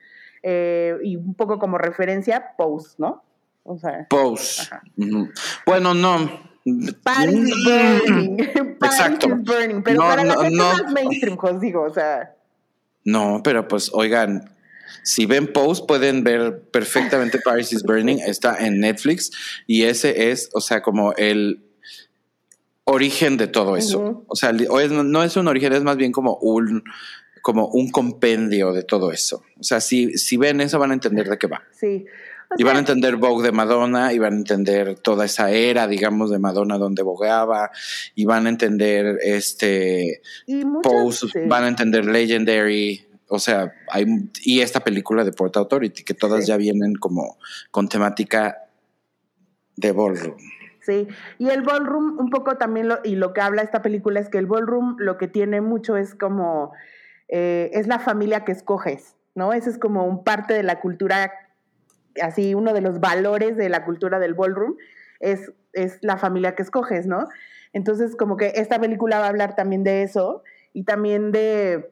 [0.42, 3.22] eh, y un poco como referencia, Pose, ¿no?
[3.64, 4.68] O sea, Pose.
[5.66, 6.52] Bueno, no.
[7.02, 8.36] Paris is burning.
[8.78, 9.26] Paris Exacto.
[9.28, 9.82] is burning.
[9.82, 12.34] Pero para la gente más mainstream, os digo, o sea.
[13.04, 14.52] No, pero pues, oigan,
[15.02, 18.18] si ven Post, pueden ver perfectamente Paris is Burning.
[18.18, 19.30] Está en Netflix
[19.66, 21.64] y ese es, o sea, como el
[22.84, 24.24] origen de todo eso.
[24.28, 26.84] O sea, no es un origen, es más bien como un
[27.42, 29.42] como un compendio de todo eso.
[29.58, 31.62] O sea, si, si ven eso van a entender de qué va.
[31.72, 32.06] Sí.
[32.56, 36.30] y van a entender Vogue de Madonna, y van a entender toda esa era, digamos,
[36.30, 37.70] de Madonna donde bogueaba,
[38.14, 40.22] y van a entender este
[40.82, 44.04] Pose, van a entender Legendary, o sea, hay,
[44.44, 47.38] y esta película de Port Authority, que todas ya vienen como
[47.70, 48.58] con temática
[49.74, 50.36] de ballroom.
[50.82, 54.28] Sí, y el ballroom un poco también, lo, y lo que habla esta película es
[54.28, 56.72] que el ballroom lo que tiene mucho es como,
[57.34, 59.54] eh, es la familia que escoges, ¿no?
[59.54, 61.32] Ese es como un parte de la cultura,
[62.20, 64.76] así uno de los valores de la cultura del ballroom,
[65.18, 67.26] es, es la familia que escoges, ¿no?
[67.72, 70.42] Entonces, como que esta película va a hablar también de eso
[70.74, 71.90] y también de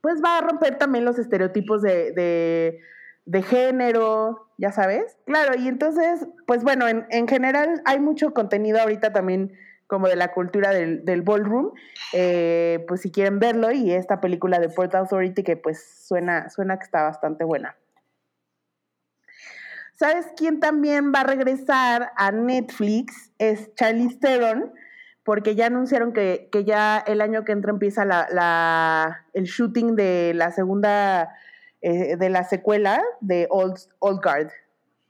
[0.00, 2.80] pues va a romper también los estereotipos de,
[3.44, 5.18] género, ya sabes.
[5.26, 9.52] Claro, y entonces, pues bueno, en, general hay mucho contenido ahorita también
[9.86, 11.72] como de la cultura del, ballroom,
[12.12, 16.78] eh, pues si quieren verlo, y esta película de Port Authority que pues suena, suena
[16.78, 17.76] que está bastante buena.
[19.94, 23.32] ¿Sabes quién también va a regresar a Netflix?
[23.38, 24.72] Es Charlize Theron,
[25.24, 30.50] porque ya anunciaron que, ya el año que entra empieza la, el shooting de la
[30.50, 31.34] segunda,
[31.80, 34.50] eh, de la secuela de Old, Old Guard.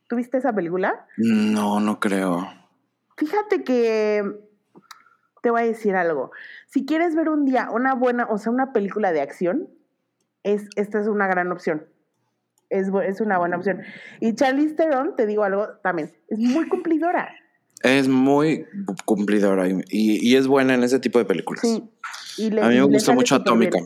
[0.09, 1.05] ¿Tuviste esa película?
[1.17, 2.49] No, no creo.
[3.17, 4.23] Fíjate que
[5.47, 6.33] te voy a decir algo.
[6.67, 9.69] Si quieres ver un día una buena, o sea, una película de acción,
[10.43, 11.87] es, esta es una gran opción.
[12.69, 13.83] Es, es una buena opción.
[14.19, 17.29] Y Charlize Theron, te digo algo también, es muy cumplidora.
[17.85, 18.67] Es muy
[19.05, 21.61] cumplidora y, y, es buena en ese tipo de películas.
[21.61, 21.89] Sí.
[22.61, 23.79] a mí me gusta mucho Atómica.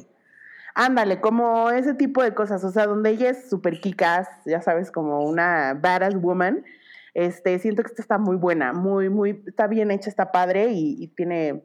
[0.74, 4.90] Ándale, como ese tipo de cosas, o sea, donde ella es súper kickas, ya sabes,
[4.90, 6.64] como una badass woman,
[7.14, 11.08] este, siento que esta está muy buena, muy, muy, está bien hecha, está padre y,
[11.08, 11.64] tiene,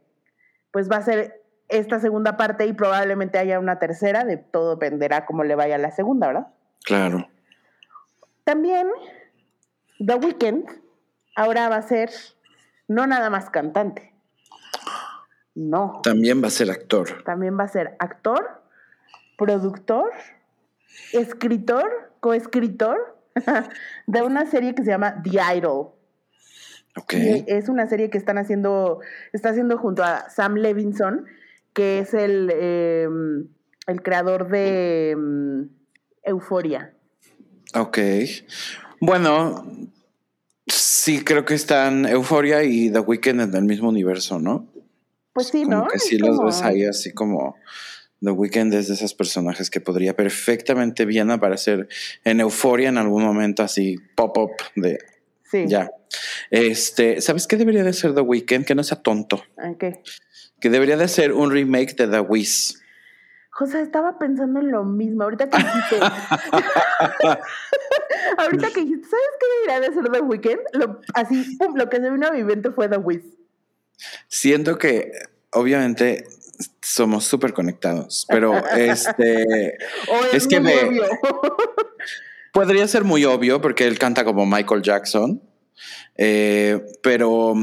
[0.72, 5.26] pues va a ser esta segunda parte y probablemente haya una tercera, de todo dependerá
[5.26, 6.48] cómo le vaya a la segunda, ¿verdad?
[6.84, 7.28] Claro.
[8.44, 8.88] También,
[10.06, 10.66] The Weeknd
[11.36, 12.10] ahora va a ser
[12.88, 14.14] no nada más cantante.
[15.56, 16.02] No.
[16.04, 17.24] También va a ser actor.
[17.24, 18.62] También va a ser actor,
[19.38, 20.12] productor,
[21.14, 23.15] escritor, coescritor
[24.08, 25.92] de una serie que se llama The Idol.
[26.98, 27.14] Ok.
[27.14, 29.02] es una serie que están haciendo,
[29.34, 31.26] está haciendo junto a Sam Levinson,
[31.74, 33.48] que es el, em,
[33.88, 35.68] el creador de um,
[36.24, 36.94] Euforia.
[37.74, 38.00] Ok.
[39.02, 39.66] Bueno,
[40.68, 44.68] Sí, creo que están Euforia y The Weeknd en el mismo universo, ¿no?
[45.34, 45.88] Pues sí, ¿no?
[45.88, 47.58] Que sí los ves ahí así como
[48.26, 51.88] The Weeknd es de esos personajes que podría perfectamente bien aparecer
[52.24, 55.00] en Euforia en algún momento así pop-up de
[55.46, 55.66] Sí.
[55.68, 55.92] Ya.
[56.50, 58.66] Este, ¿sabes qué debería de ser The Weeknd?
[58.66, 59.44] Que no sea tonto.
[59.80, 60.02] ¿Qué?
[60.60, 62.82] Que debería de ser un remake de The Wiz.
[63.52, 65.24] José, estaba pensando en lo mismo.
[65.24, 66.00] Ahorita que dijiste.
[68.38, 70.60] Ahorita que dijiste, ¿sabes qué debería de ser The Weeknd?
[70.74, 73.24] Lo, así, pum, lo que se vino a mi mente fue The Wiz.
[74.28, 75.12] Siento que,
[75.52, 76.26] obviamente,
[76.86, 79.78] somos súper conectados, pero este.
[80.34, 80.76] es, que me.
[80.76, 81.04] Obvio.
[82.54, 85.42] podría ser muy obvio porque él canta como Michael Jackson,
[86.16, 87.56] eh, pero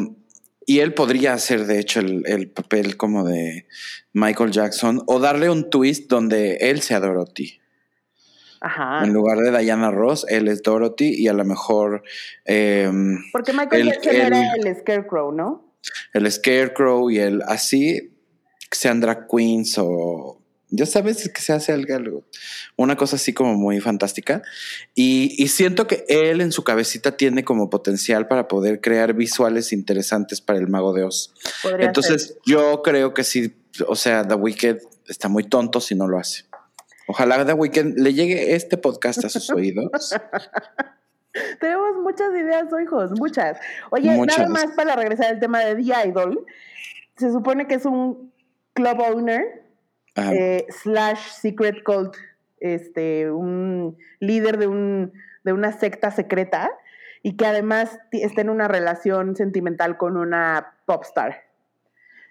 [0.67, 3.67] y él podría hacer, de hecho, el, papel como de
[4.13, 7.61] Michael Jackson o darle un twist donde él sea Dorothy.
[8.61, 9.05] Ajá.
[9.05, 12.03] En lugar de Diana Ross, él es Dorothy y a lo mejor.
[12.45, 15.75] Em, Porque Michael Jackson era el Scarecrow, ¿no?
[16.13, 18.12] El Scarecrow y el así
[18.77, 20.39] sean drag queens o
[20.75, 22.25] ya sabes que se hace algo,
[22.77, 24.43] una cosa así como muy fantástica.
[24.95, 30.41] Y, siento que él en su cabecita tiene como potencial para poder crear visuales interesantes
[30.41, 31.35] para el Mago de Oz.
[31.79, 33.55] Entonces yo creo que sí
[33.87, 36.45] o sea, The Weeknd está muy tonto si no lo hace.
[37.09, 40.15] Ojalá The Weeknd le llegue este podcast a sus oídos.
[41.61, 43.59] Tenemos muchas ideas, hijos, muchas.
[43.91, 46.45] Oye, nada más para regresar al tema de The Idol.
[47.17, 48.32] Se supone que es un
[48.75, 49.63] club owner
[50.17, 52.17] eh, slash secret cult,
[52.61, 55.13] este, un líder de, un,
[55.45, 56.71] de una secta secreta
[57.23, 61.45] y que además está en una relación sentimental con una pop star.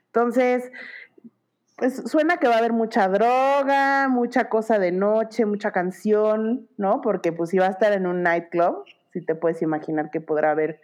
[0.08, 0.72] Entonces,
[1.78, 7.02] pues suena que va a haber mucha droga, mucha cosa de noche, mucha canción, ¿no?
[7.02, 10.52] Porque pues si va a estar en un nightclub, si te puedes imaginar que podrá
[10.52, 10.82] haber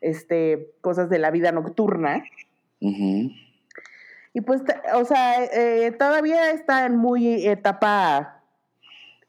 [0.00, 2.24] este, cosas de la vida nocturna.
[4.36, 4.60] Y pues,
[4.92, 8.42] o sea, eh, todavía está en muy etapa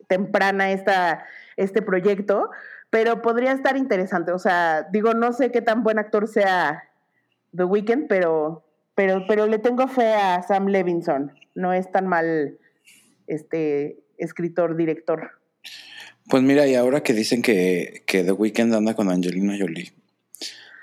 [0.07, 2.49] temprana esta, este proyecto,
[2.89, 4.33] pero podría estar interesante.
[4.33, 6.83] O sea, digo, no sé qué tan buen actor sea
[7.55, 8.65] The Weeknd, pero
[8.97, 11.31] pero, pero le tengo fe a Sam Levinson.
[11.55, 12.57] No es tan mal
[13.27, 15.39] este escritor, director.
[16.29, 19.93] Pues mira, y ahora que dicen que, que The Weeknd anda con Angelina Jolie.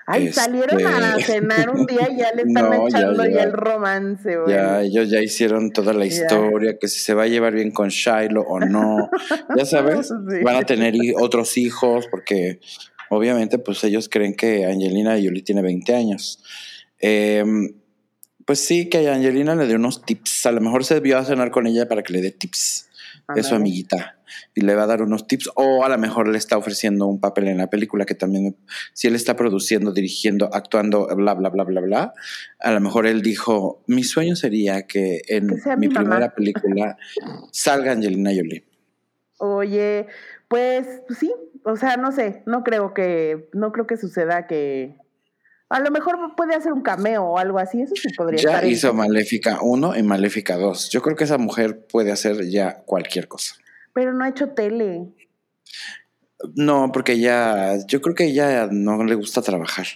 [0.06, 4.36] Ay, salieron a este, cenar un día y ya le están echando ya, el romance.
[4.46, 7.88] Ya, ellos ya hicieron toda la historia, que si se va a llevar bien con
[7.88, 9.08] Shiloh o no.
[9.56, 10.12] ya sabes,
[10.42, 12.60] van a tener otros hijos, porque
[13.08, 16.42] obviamente pues ellos creen que Angelina Jolie tiene 20 años.
[17.00, 17.44] Eh,
[18.44, 20.46] pues sí, que Angelina le dio unos tips.
[20.46, 22.88] A lo mejor se vio a cenar con ella para que le dé tips.
[23.34, 24.18] Es su amiguita.
[24.54, 25.50] Y le va a dar unos tips.
[25.54, 28.56] O a lo mejor le está ofreciendo un papel en la película que también,
[28.92, 32.12] si él está produciendo, dirigiendo, actuando, bla, bla, bla, bla, bla.
[32.60, 35.46] A lo mejor él dijo, mi sueño sería que en
[35.78, 36.96] mi, primera película
[37.52, 38.64] salga Angelina Jolie.
[39.38, 40.06] Oye,
[40.48, 40.86] pues
[41.18, 41.32] sí,
[41.64, 44.96] o sea, no sé, no creo que, no creo que suceda que,
[45.74, 48.94] a lo mejor puede hacer un cameo o algo así, eso sí podría Ya hizo
[48.94, 50.90] Maléfica 1 y Maléfica 2.
[50.90, 53.56] Yo creo que esa mujer puede hacer ya cualquier cosa.
[53.92, 55.08] Pero no ha hecho tele.
[56.54, 59.86] No, porque ya, yo creo que ella no le gusta trabajar.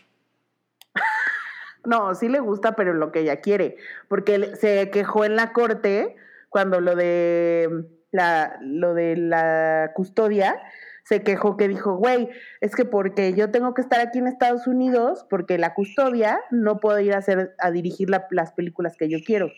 [1.85, 3.77] no, sí le gusta, pero lo que ella quiere.
[4.09, 6.17] Porque se quejó en la corte
[6.49, 10.61] cuando lo de la, lo de la custodia
[11.09, 12.29] se quejó que dijo, güey,
[12.61, 16.81] es que porque yo tengo que estar aquí en Estados Unidos, porque la custodia, no
[16.81, 19.51] puedo ir a, hacer, a dirigir las películas que yo quiero.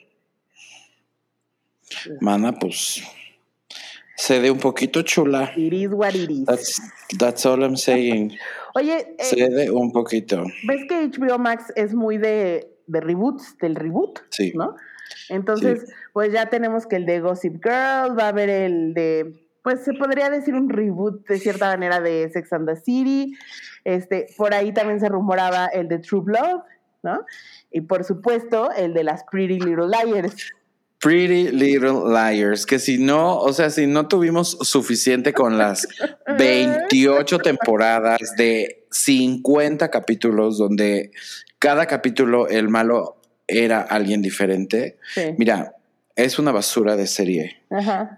[2.20, 3.02] Mana, pues
[4.14, 5.52] se de un poquito chula.
[5.56, 6.12] Iris what
[7.18, 8.38] That's, all I'm saying.
[8.76, 10.44] Oye, se de un poquito.
[10.68, 14.20] ¿Ves que HBO Max es muy de, de reboots, del reboot?
[14.30, 14.52] Sí.
[14.54, 14.76] ¿No?
[15.28, 19.84] Entonces, pues ya tenemos que el de Gossip Girl, va a haber el de pues
[19.84, 23.36] se podría decir un reboot de cierta manera de Sex and the City.
[23.84, 26.60] Este, por ahí también se rumoraba el de True Blood,
[27.02, 27.24] ¿no?
[27.70, 30.52] Y por supuesto, el de las Pretty Little Liars.
[31.00, 35.86] Pretty Little Liars, que si no, o sea, si no tuvimos suficiente con las
[36.38, 41.12] 28 temporadas de 50 capítulos donde
[41.58, 44.98] cada capítulo el malo era alguien diferente.
[45.38, 45.74] Mira,
[46.24, 47.62] es una basura de serie.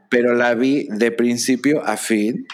[0.09, 2.47] Pero la vi de principio a fin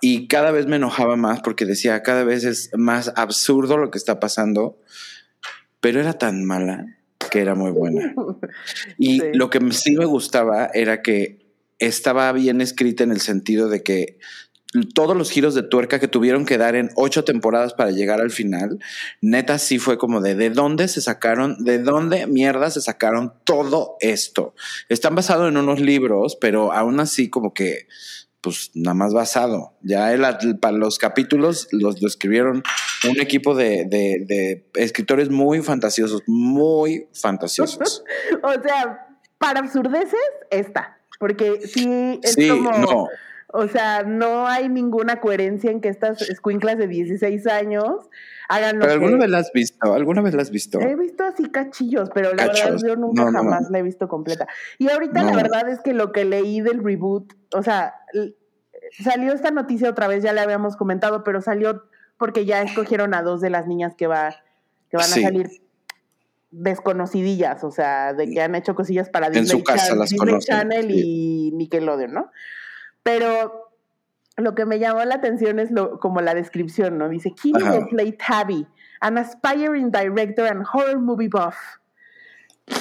[0.00, 3.98] y cada vez me enojaba más porque decía, cada vez es más absurdo lo que
[3.98, 4.78] está pasando,
[5.80, 6.86] pero era tan mala
[7.30, 8.14] que era muy buena.
[8.98, 11.46] Y lo que sí me gustaba era que
[11.78, 14.18] estaba bien escrita en el sentido de que
[14.84, 18.30] todos los giros de tuerca que tuvieron que dar en ocho temporadas para llegar al
[18.30, 18.78] final,
[19.20, 23.96] neta sí fue como de de dónde se sacaron, de dónde mierda se sacaron todo
[24.00, 24.54] esto.
[24.88, 27.86] Están basados en unos libros, pero aún así como que
[28.40, 29.72] pues nada más basado.
[29.82, 30.16] Ya
[30.60, 32.62] para los capítulos los, escribieron
[33.08, 38.04] un equipo de, escritores muy fantasiosos, muy fantasiosos.
[38.42, 39.08] o sea,
[39.38, 40.98] para absurdeces, esta.
[41.18, 42.70] Porque sí es como...
[42.78, 43.08] No
[43.56, 48.10] o sea, no hay ninguna coherencia en que estas escuinclas de 16 años
[48.48, 49.94] hagan lo ¿Pero alguna vez las has visto?
[49.94, 50.78] ¿Alguna vez las has visto?
[50.80, 54.46] He visto así cachillos, pero la verdad yo nunca jamás la he visto completa.
[54.78, 57.94] Y ahorita la verdad es que lo que leí del reboot, o sea,
[59.02, 61.84] salió esta noticia otra vez, ya la habíamos comentado, pero salió
[62.18, 64.36] porque ya escogieron a dos de las niñas que, va,
[64.90, 65.50] que van a salir
[66.50, 69.62] desconocidillas, o sea, de que han hecho cosillas para Disney,
[70.40, 72.30] Channel y Nickelodeon, ¿no?
[73.06, 73.70] Pero
[74.36, 77.08] lo que me llamó la atención es lo, como la descripción, ¿no?
[77.08, 78.66] Dice, Kimi will play Tabby,
[79.00, 81.54] an aspiring director and horror movie buff.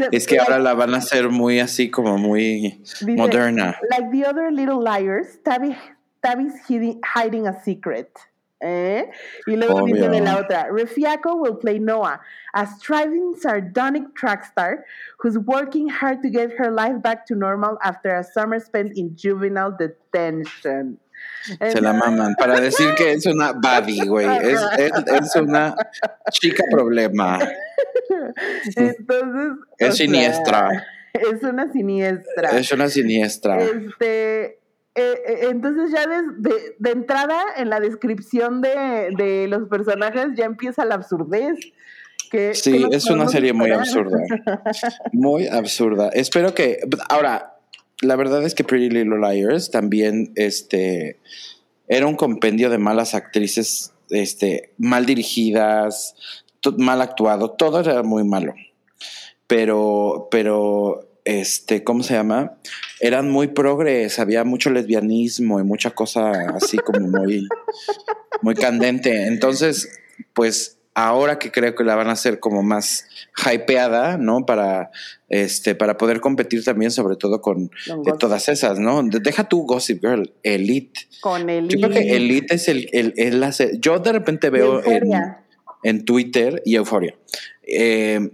[0.00, 0.08] Ah.
[0.12, 2.82] es que ahora la van a hacer muy así, como muy
[3.16, 3.78] moderna.
[3.90, 5.76] Like the other little liars, Tabby,
[6.22, 8.10] Tabby's hiding, a secret.
[8.60, 9.08] ¿Eh?
[9.46, 12.20] Y luego dice de la otra, Refiaco will play Noah,
[12.54, 14.84] a striving sardonic track star
[15.20, 19.14] who's working hard to get her life back to normal after a summer spent in
[19.16, 20.98] juvenile detention.
[21.44, 24.26] Se la maman para decir que es una baddie, güey.
[24.26, 25.74] Es, es, una
[26.30, 27.38] chica problema.
[28.76, 29.58] Entonces.
[29.78, 30.84] Es siniestra.
[31.14, 32.50] es una siniestra.
[32.50, 33.58] Es una siniestra.
[33.58, 34.57] Este.
[34.98, 40.44] Eh, eh, entonces ya de, de, entrada en la descripción de, de, los personajes ya
[40.44, 41.56] empieza la absurdez.
[42.32, 44.18] Que, sí, es una serie muy absurda.
[45.12, 46.08] Muy absurda.
[46.08, 46.80] Espero que...
[47.08, 47.54] Ahora,
[48.02, 51.20] la verdad es que Pretty Little Liars también este,
[51.86, 56.16] era un compendio de malas actrices este, mal dirigidas,
[56.76, 58.52] mal actuado, todo era muy malo.
[59.46, 62.54] Pero, pero, este, ¿cómo se llama?
[63.00, 67.46] Eran muy progres, había mucho lesbianismo y mucha cosa así como muy,
[68.40, 69.26] muy candente.
[69.26, 70.00] Entonces,
[70.32, 73.04] pues ahora que creo que la van a hacer como más
[73.44, 74.46] hypeada, ¿no?
[74.46, 74.90] Para,
[75.28, 77.70] este, para poder competir también, sobre todo con
[78.18, 79.02] todas esas, ¿no?
[79.02, 80.98] Deja tu Gossip Girl, Elite.
[81.20, 81.76] Con Elite.
[81.76, 85.10] Yo creo que Elite es el, el, yo de repente veo en,
[85.82, 87.14] en, Twitter y Euforia.
[87.64, 88.30] Eh,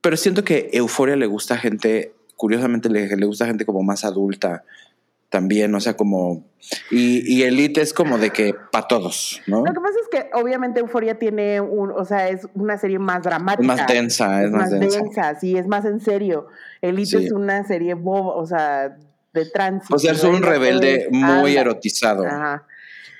[0.00, 3.82] pero siento que Euforia le gusta a gente, curiosamente le, le gusta a gente como
[3.82, 4.64] más adulta
[5.28, 6.44] también, o sea, como...
[6.90, 9.58] Y, y Elite es como de que para todos, ¿no?
[9.64, 13.22] Lo que pasa es que obviamente Euforia tiene un, o sea, es una serie más
[13.22, 13.74] dramática.
[13.74, 15.38] Es más densa, es, más, densa.
[15.38, 16.46] Sí, es más en serio.
[16.80, 18.96] Elite es una serie boba, o sea,
[19.32, 19.94] de tránsito.
[19.94, 22.26] O sea, es un rebelde muy erotizado.
[22.26, 22.66] Ajá.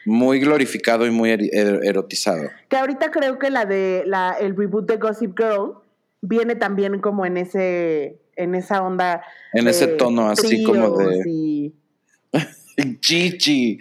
[0.05, 2.49] Muy glorificado y muy er, er, erotizado.
[2.69, 5.75] Que ahorita creo que la de la, el reboot de Gossip Girl
[6.21, 9.23] viene también como en ese, en esa onda.
[9.53, 11.73] En ese tono así como de.
[13.01, 13.79] Chichi,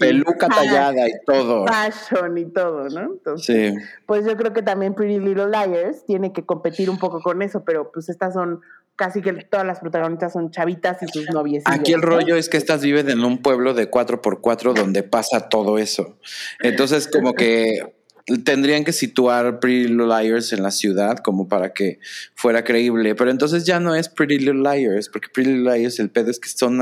[0.00, 1.64] peluca tallada y todo.
[1.66, 3.12] Fashion y todo, ¿no?
[3.12, 3.80] Entonces, sí.
[4.04, 7.62] Pues yo creo que también Pretty Little Liars tiene que competir un poco con eso,
[7.64, 8.62] pero pues estas son
[8.96, 11.62] casi que todas las protagonistas son chavitas y sus novias.
[11.66, 15.78] Aquí el rollo es que estas viven en un pueblo de 4x4 donde pasa todo
[15.78, 16.18] eso.
[16.60, 17.95] Entonces, como que
[18.44, 22.00] tendrían que situar Pretty Little Liars en la ciudad como para que
[22.34, 26.10] fuera creíble, pero entonces ya no es Pretty Little Liars, porque Pretty Little Liars el
[26.10, 26.80] pedo es que son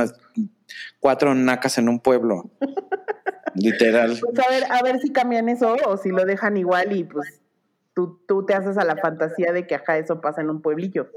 [1.01, 2.51] cuatro nacas en un pueblo.
[3.55, 4.19] Literal.
[4.21, 7.41] Pues a ver, a ver si cambian eso o si lo dejan igual y pues
[7.95, 11.09] tú, tú te haces a la fantasía de que acá eso pasa en un pueblillo.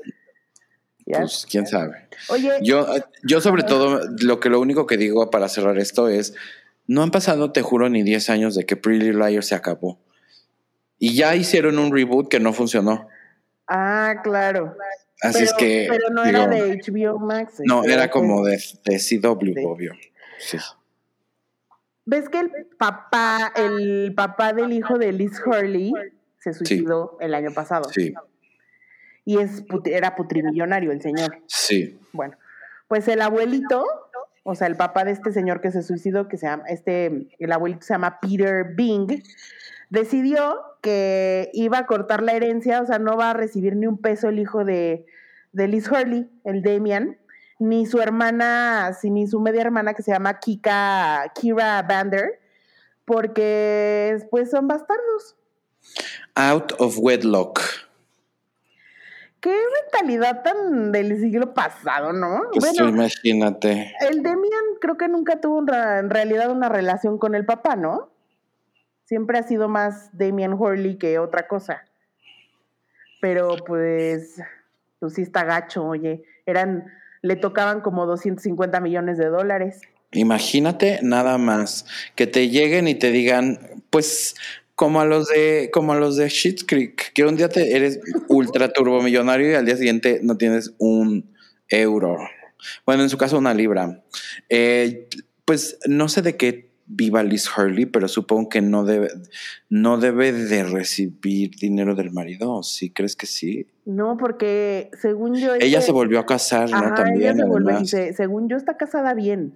[1.06, 2.10] Pues quién sabe.
[2.28, 2.86] Oye, yo,
[3.24, 6.36] yo sobre todo lo que lo único que digo para cerrar esto es
[6.86, 10.00] no han pasado, te juro, ni 10 años de que Pretty Liars se acabó.
[11.00, 13.08] Y ya hicieron un reboot que no funcionó.
[13.68, 14.76] Ah, claro.
[15.22, 15.88] Así es que.
[15.89, 17.56] Pero no era de HBO Max.
[17.66, 19.93] No, era como de, de CW, obvio.
[20.39, 20.58] Sí.
[22.06, 25.91] ¿Ves que el papá, el papá del hijo de Liz Hurley
[26.39, 27.89] se suicidó el año pasado?
[27.89, 28.14] Sí.
[29.26, 31.41] Y es, era putrimillonario el señor.
[31.48, 32.00] Sí.
[32.14, 32.38] Bueno,
[32.88, 33.86] pues el abuelito,
[34.43, 37.52] o sea, el papá de este señor que se suicidó, que se llama, este, el
[37.52, 39.22] abuelito se llama Peter Bing,
[39.90, 43.98] decidió que iba a cortar la herencia, o sea, no va a recibir ni un
[43.98, 45.06] peso el hijo de,
[45.52, 47.18] de Liz Hurley, el Damian,
[47.60, 52.40] ni su hermana, ni su media hermana que se llama Kika, Kira Bander,
[53.06, 55.36] porque pues son bastardos.
[56.36, 57.60] Out of wedlock.
[59.40, 62.42] Qué mentalidad tan del siglo pasado, ¿no?
[62.52, 63.94] Pues bueno, imagínate.
[64.02, 68.10] El Demian creo que nunca tuvo en realidad una relación con el papá, ¿no?
[69.08, 71.86] Siempre ha sido más Damian Horley que otra cosa.
[73.22, 74.41] Pero pues,
[74.99, 76.24] pues sí está gacho, oye.
[76.45, 76.91] Eran,
[77.22, 79.80] le tocaban como 250 millones de dólares.
[80.12, 81.86] Imagínate nada más
[82.16, 84.36] que te lleguen y te digan, pues
[84.76, 88.01] como a los de como a los de Shit Creek, que un día te eres
[88.28, 91.34] ultra turbomillonario y al día siguiente no tienes un
[91.70, 92.18] euro.
[92.86, 94.03] Bueno, en su caso una libra.
[94.49, 95.08] Eh,
[95.45, 99.10] pues no sé de qué viva Liz Hurley, pero supongo que no debe,
[99.70, 103.68] no debe de recibir dinero del marido, ¿sí crees que sí?
[103.86, 105.54] No, porque según yo...
[105.56, 106.94] Ella se volvió a casar, ¿no?
[106.94, 107.38] También,
[108.16, 109.54] según yo está casada bien.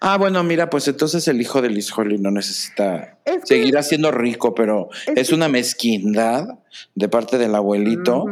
[0.00, 4.54] Ah, bueno, mira, pues entonces el hijo de Liz Hurley no necesita seguir siendo rico,
[4.54, 6.58] pero es, una mezquindad
[6.94, 8.26] de parte del abuelito,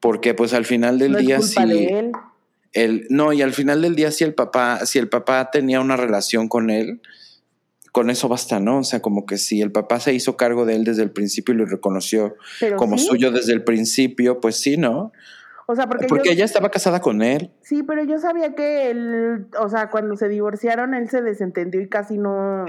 [0.00, 1.58] porque pues al final del día sí
[2.74, 5.96] el, no, y al final del día, si el papá, si el papá tenía una
[5.96, 7.00] relación con él,
[7.94, 8.78] con eso basta, ¿no?
[8.78, 11.54] O sea, como que si el papá se hizo cargo de él desde el principio
[11.54, 12.34] y lo reconoció
[12.76, 15.12] como suyo desde el principio, pues sí, ¿no?
[15.66, 17.52] O sea, porque, porque ella estaba casada con él.
[17.62, 21.88] Sí, pero yo sabía que él, o sea, cuando se divorciaron, él se desentendió y
[21.88, 22.64] casi no,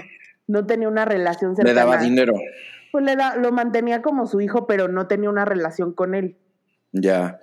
[0.45, 2.35] no tenía una relación Le daba dinero.
[2.91, 6.37] Pues le da, lo mantenía como su hijo, pero no tenía una relación con él.
[6.91, 7.39] Ya.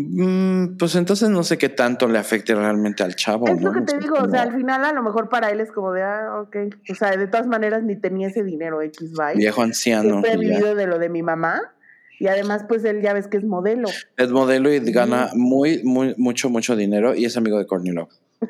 [0.00, 3.48] Mm, pues entonces no sé qué tanto le afecte realmente al chavo.
[3.48, 3.72] es lo ¿no?
[3.72, 6.02] que te digo, o sea, al final a lo mejor para él es como de,
[6.02, 6.56] ah, ok.
[6.90, 9.34] O sea, de todas maneras ni tenía ese dinero X, bye.
[9.34, 10.22] Viejo anciano.
[10.22, 11.74] Siempre he vivido de lo de mi mamá.
[12.20, 13.88] Y además, pues él ya ves que es modelo.
[14.16, 18.10] Es modelo y gana muy, muy, mucho, mucho dinero y es amigo de Courtney Love.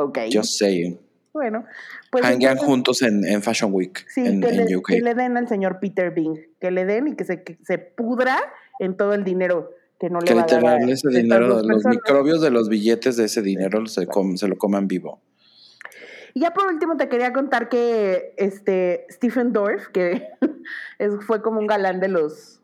[0.00, 0.18] Ok.
[0.30, 0.96] Yo sé.
[1.32, 1.64] Bueno,
[2.12, 2.24] pues.
[2.24, 4.86] Entonces, juntos en, en Fashion Week Sí, en, que, en le, UK.
[4.86, 6.38] que le den al señor Peter Bing.
[6.60, 8.38] Que le den y que se, que se pudra
[8.78, 10.64] en todo el dinero que no le Que va a dar.
[10.80, 11.96] a ese dinero, los personas.
[11.96, 15.20] microbios de los billetes de ese dinero se, com- se lo coman vivo.
[16.34, 20.28] Y ya por último te quería contar que este Stephen Dorff, que
[20.98, 22.60] es- fue como un galán de los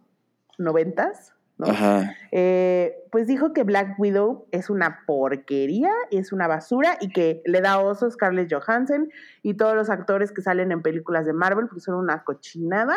[0.58, 1.66] noventas, ¿no?
[1.66, 2.14] Ajá.
[2.32, 7.60] Eh, pues dijo que Black Widow es una porquería, es una basura y que le
[7.60, 9.08] da oso a Scarlett Johansson
[9.42, 12.96] y todos los actores que salen en películas de Marvel porque son una cochinada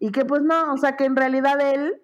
[0.00, 2.00] y que pues no, o sea que en realidad él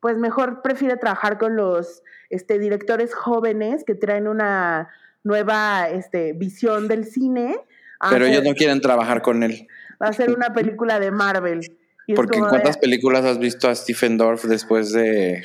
[0.00, 4.88] pues mejor prefiere trabajar con los este, directores jóvenes que traen una
[5.22, 7.56] nueva este, visión del cine
[8.00, 9.68] Pero hacer, ellos no quieren trabajar con él.
[9.98, 11.76] a hacer una película de Marvel.
[12.16, 15.44] Porque en cuántas de- películas has visto a Stephen Dorff después de,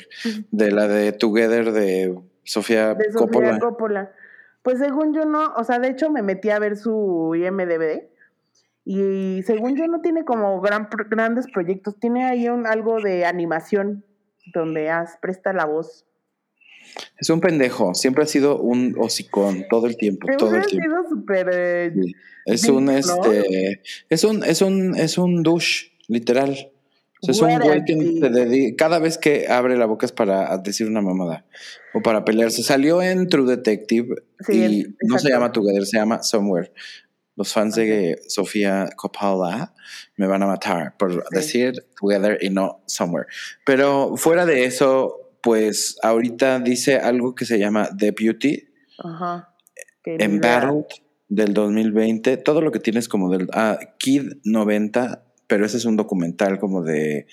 [0.50, 3.58] de la de Together de Sofía de Sofía Coppola?
[3.58, 4.12] Coppola.
[4.62, 8.08] Pues según yo no, o sea, de hecho me metí a ver su IMDB
[8.84, 14.04] y según yo no tiene como gran, grandes proyectos, tiene ahí un, algo de animación
[14.52, 16.04] donde has, presta la voz.
[17.18, 20.88] Es un pendejo, siempre ha sido un hocicón todo el tiempo, todo el tiempo.
[20.88, 21.48] sido súper...
[21.52, 22.14] eh, Sí.
[22.46, 22.92] Es Big, un ¿no?
[22.92, 26.70] este es un es un es un douche, literal.
[27.22, 28.20] O sea, es un güey que Guarantee.
[28.20, 31.44] se dedi- cada vez que abre la boca es para decir una mamada
[31.92, 32.62] o para pelearse.
[32.62, 36.70] Salió en True Detective Sí, y no se llama Together, se llama Somewhere.
[37.36, 39.74] Los fans de Sofía Coppola
[40.16, 43.28] me van a matar por decir Together y no Somewhere.
[43.64, 47.88] Pero fuera de eso, pues ahorita dice algo que se llama.
[48.98, 49.54] Ajá.
[50.04, 50.24] ni idea.
[50.26, 50.86] Embattled
[51.28, 55.96] del 2020, todo lo que tienes como del ah, Kid 90, pero ese es un
[55.96, 57.26] documental como de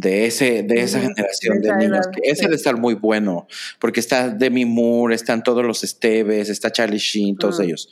[0.00, 2.48] de ese de esa generación de niños edad, que ese sí.
[2.48, 3.46] de estar muy bueno
[3.78, 7.90] porque está Demi Moore están todos los Esteves está Charlie Sheen todos ellos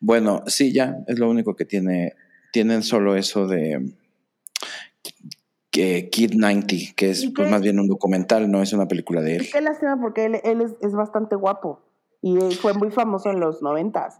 [0.00, 2.14] bueno sí ya es lo único que tiene
[2.52, 3.92] tienen solo eso de
[5.70, 9.20] que Kid 90 que es ¿Y pues más bien un documental no es una película
[9.20, 11.82] de él qué lástima porque él, él es, es bastante guapo
[12.24, 14.18] y él fue muy famoso en los noventas.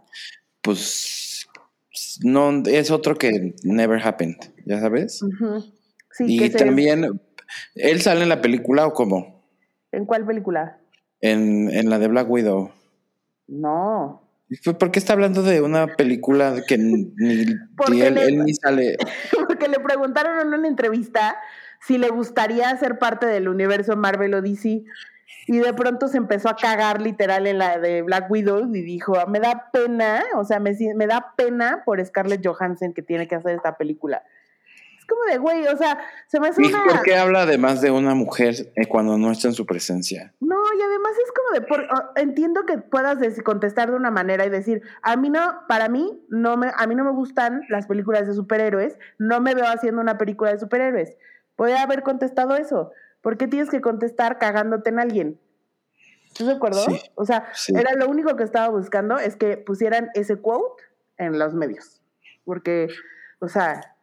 [0.61, 1.47] pues
[2.23, 5.21] no es otro que never happened, ya sabes.
[6.11, 7.19] Sí, y también
[7.75, 9.43] él sale en la película o cómo?
[9.91, 10.77] ¿En cuál película?
[11.21, 12.71] En, en la de Black Widow.
[13.47, 14.21] No.
[14.79, 18.97] ¿Por qué está hablando de una película que ni, él, le- él ni sale?
[19.47, 21.35] Porque le preguntaron en una entrevista
[21.81, 24.83] si le gustaría ser parte del universo Marvel o DC.
[25.47, 29.17] Y de pronto se empezó a cagar literal en la de Black Widow y dijo,
[29.17, 33.27] "Ah, me da pena, o sea, me, me da pena por Scarlett Johansson que tiene
[33.27, 34.23] que hacer esta película.
[35.05, 36.83] Es como de, güey, o sea, se me hace ¿Y una...
[36.83, 40.33] por qué habla además de una mujer eh, cuando no está en su presencia?
[40.39, 44.45] No, y además es como de, por- o- entiendo que puedas contestar de una manera
[44.45, 47.85] y decir, a mí no, para mí, no me, a mí no me gustan las
[47.85, 51.15] películas de superhéroes, no me veo haciendo una película de superhéroes.
[51.55, 52.91] Podría haber contestado eso.
[53.21, 55.39] ¿Por qué tienes que contestar cagándote en alguien?
[56.25, 56.81] ¿Estás de acuerdo?
[56.81, 57.73] Sí, o sea, sí.
[57.77, 60.83] era lo único que estaba buscando es que pusieran ese quote
[61.17, 62.01] en los medios.
[62.43, 62.89] Porque,
[63.39, 63.94] o sea,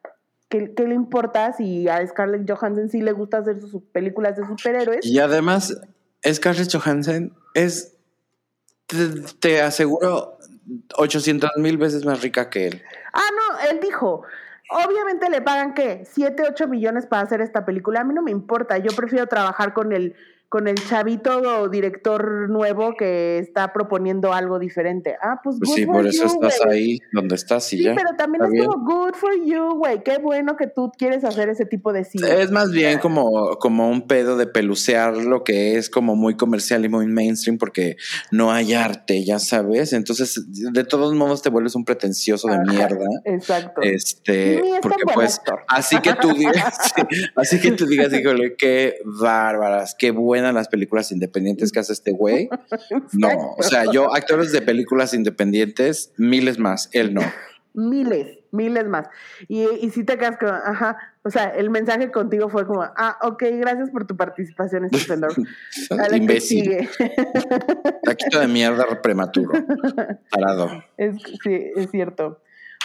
[0.53, 4.47] ¿qué, qué le importa si a Scarlett Johansson sí le gusta hacer sus películas de
[4.47, 5.05] superhéroes?
[5.05, 5.81] Y además,
[6.31, 7.97] Scarlett Johansson es,
[8.87, 9.09] te,
[9.41, 10.39] te aseguro,
[10.97, 12.83] 800 mil veces más rica que él.
[13.15, 14.25] Ah, no, él dijo,
[14.71, 18.31] obviamente le pagan qué, 7, 8 millones para hacer esta película, a mí no me
[18.31, 20.15] importa, yo prefiero trabajar con el
[20.53, 25.17] con el chavito director nuevo que está proponiendo algo diferente.
[25.23, 27.85] Ah, pues, Pues good sí, for por eso you, estás ahí donde estás y Sí,
[27.85, 27.95] ya.
[27.95, 28.67] pero también es bien.
[28.67, 30.03] como good for you, güey.
[30.05, 32.43] Qué bueno que tú quieres hacer ese tipo de cine.
[32.43, 36.85] Es más bien como, como un pedo de pelucear lo que es como muy comercial
[36.85, 37.97] y muy mainstream porque
[38.31, 39.95] no hay arte, ya sabes.
[39.95, 43.07] Entonces, de todos modos te vuelves un pretencioso de Ajá, mierda.
[43.25, 43.81] Exacto.
[43.81, 45.61] Este, Ni porque pues, actor.
[45.67, 47.03] así que tú digas, sí,
[47.37, 50.11] así que tú digas, híjole, qué bárbaras, qué
[50.43, 52.49] buenas las películas independientes que hace este güey.
[53.13, 57.23] No, o sea, yo, actores de películas independientes, miles más, él no.
[57.75, 59.09] Miles, miles más.
[59.49, 63.19] Y, y si te quedas con, ajá, o sea, el mensaje contigo fue como, ah,
[63.23, 64.89] ok, gracias por tu participación,
[65.91, 66.89] la que Imbécil,
[68.03, 69.53] taquito de mierda prematuro,
[70.31, 70.83] tarado.
[70.97, 72.41] Es, sí, es cierto.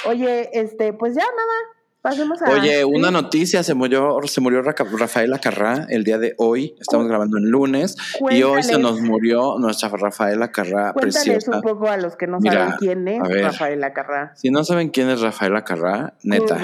[0.06, 1.77] Oye, este, pues ya nada,
[2.08, 2.50] pasemos a...
[2.52, 7.38] Oye, una noticia, se murió, se murió Rafael Acarrá el día de hoy, estamos grabando
[7.38, 7.98] en lunes,
[8.30, 12.40] y hoy se nos murió nuestra Rafael Acarrá Cuéntales un poco a los que no
[12.40, 14.34] saben quién es Rafael Acarrá.
[14.36, 16.58] Si no saben quién es Rafael Acarrá, neta.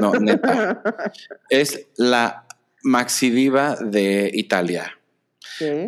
[0.00, 0.82] no, neta.
[1.48, 2.46] Es la
[2.82, 4.98] maxi diva de Italia.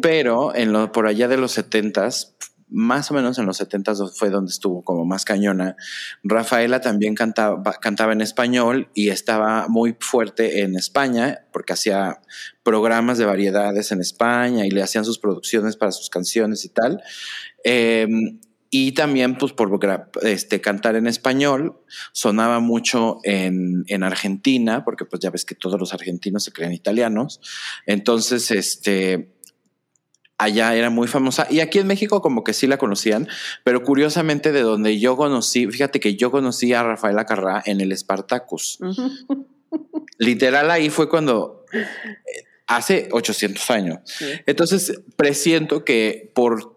[0.03, 2.37] Pero en lo, por allá de los setentas,
[2.69, 5.77] más o menos en los setentas fue donde estuvo como más cañona.
[6.23, 12.21] Rafaela también cantaba, cantaba en español y estaba muy fuerte en España porque hacía
[12.63, 17.03] programas de variedades en España y le hacían sus producciones para sus canciones y tal.
[17.63, 18.41] Em,
[18.77, 19.79] y también, pues, por
[20.23, 21.79] este, cantar en español,
[22.11, 26.73] sonaba mucho en, en, Argentina, porque pues ya ves que todos los argentinos se creen
[26.73, 27.41] italianos.
[27.87, 29.34] Entonces, este,
[30.39, 33.29] allá era muy famosa y aquí en México como que sí la conocían,
[33.63, 37.97] pero curiosamente de donde yo conocí, fíjate que yo conocí a Rafaela Carrá en el
[37.97, 38.79] Spartacus.
[40.19, 41.85] Literal ahí fue cuando eh,
[42.67, 43.99] hace 800 años.
[44.47, 46.74] Entonces presiento que por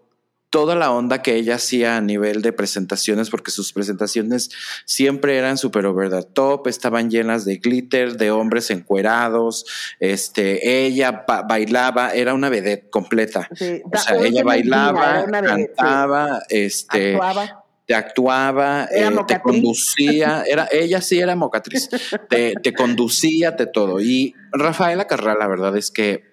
[0.50, 4.50] toda la onda que ella hacía a nivel de presentaciones, porque sus presentaciones
[4.84, 9.66] siempre eran súper over the top, estaban llenas de glitter, de hombres encuerados,
[10.00, 13.48] este, ella bailaba, era una vedette completa.
[13.50, 21.20] O sea, ella bailaba, cantaba, este, actuaba te actuaba, eh, te conducía, era, ella sí
[21.20, 21.88] era mocatriz,
[22.28, 23.98] te, te conducía, de todo.
[23.98, 26.27] Y Rafaela Carral, la verdad es que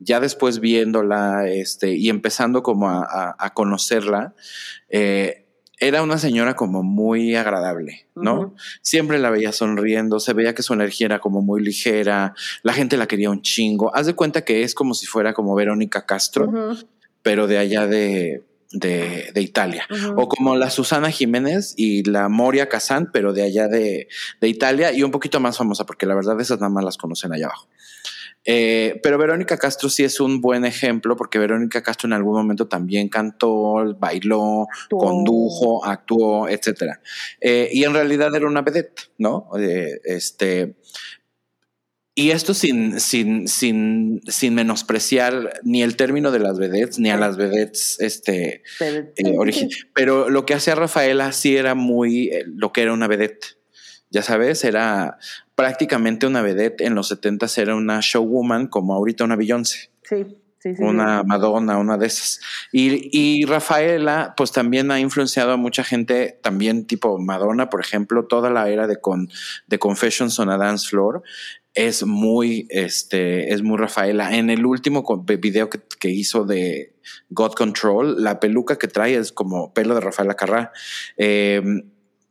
[0.00, 4.34] ya después viéndola este, y empezando como a, conocerla,
[4.88, 5.46] eh,
[5.78, 8.54] era una señora como muy agradable, ¿no?
[8.82, 12.98] Siempre la veía sonriendo, se veía que su energía era como muy ligera, la gente
[12.98, 13.94] la quería un chingo.
[13.94, 16.52] Haz de cuenta que es como si fuera como Verónica Castro,
[17.22, 19.86] pero de allá de, de, Italia.
[20.16, 24.08] O como la Susana Jiménez y la Moria Kazan, pero de allá de,
[24.40, 27.32] de, Italia y un poquito más famosa, porque la verdad esas nada más las conocen
[27.32, 27.68] allá abajo.
[28.44, 32.68] Eh, pero Verónica Castro sí es un buen ejemplo porque Verónica Castro en algún momento
[32.68, 37.00] también cantó, bailó, condujo, actuó, etcétera.
[37.40, 39.50] Eh, y en realidad era una vedette, ¿no?
[39.58, 40.76] Eh, este,
[42.14, 47.16] y esto sin, sin, sin, sin menospreciar ni el término de las vedettes, ni a
[47.16, 48.62] las vedettes este,
[49.94, 53.59] Pero lo que hacía Rafaela sí era muy lo que era una vedette.
[54.10, 55.18] Ya sabes, era
[55.54, 59.90] prácticamente una vedette en los 70 era una showwoman como ahorita una Beyoncé.
[60.02, 60.36] Sí.
[60.62, 62.38] Sí, sí, una Madonna, una de esas.
[62.70, 68.26] Y, y, Rafaela, pues también ha influenciado a mucha gente, también tipo Madonna, por ejemplo,
[68.26, 69.30] toda la era de, con,
[69.68, 71.22] de Confessions on a Dance Floor
[71.74, 74.36] es muy, este, es muy Rafaela.
[74.36, 76.96] En el último video que, que, hizo de
[77.30, 80.72] God Control, la peluca que trae es como pelo de Rafaela Carrá.
[81.16, 81.62] Eh,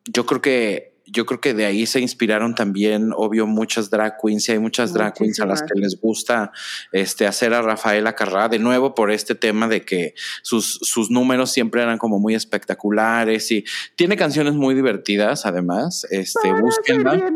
[0.05, 4.47] yo creo que yo creo que de ahí se inspiraron también, obvio, muchas drag queens
[4.49, 6.51] y hay muchas drag queens a las que les gusta
[6.91, 11.51] este, hacer a Rafaela Carrá, de nuevo por este tema de que sus, sus números
[11.51, 13.63] siempre eran como muy espectaculares y
[13.95, 17.31] tiene canciones muy divertidas además, este, búsquenla.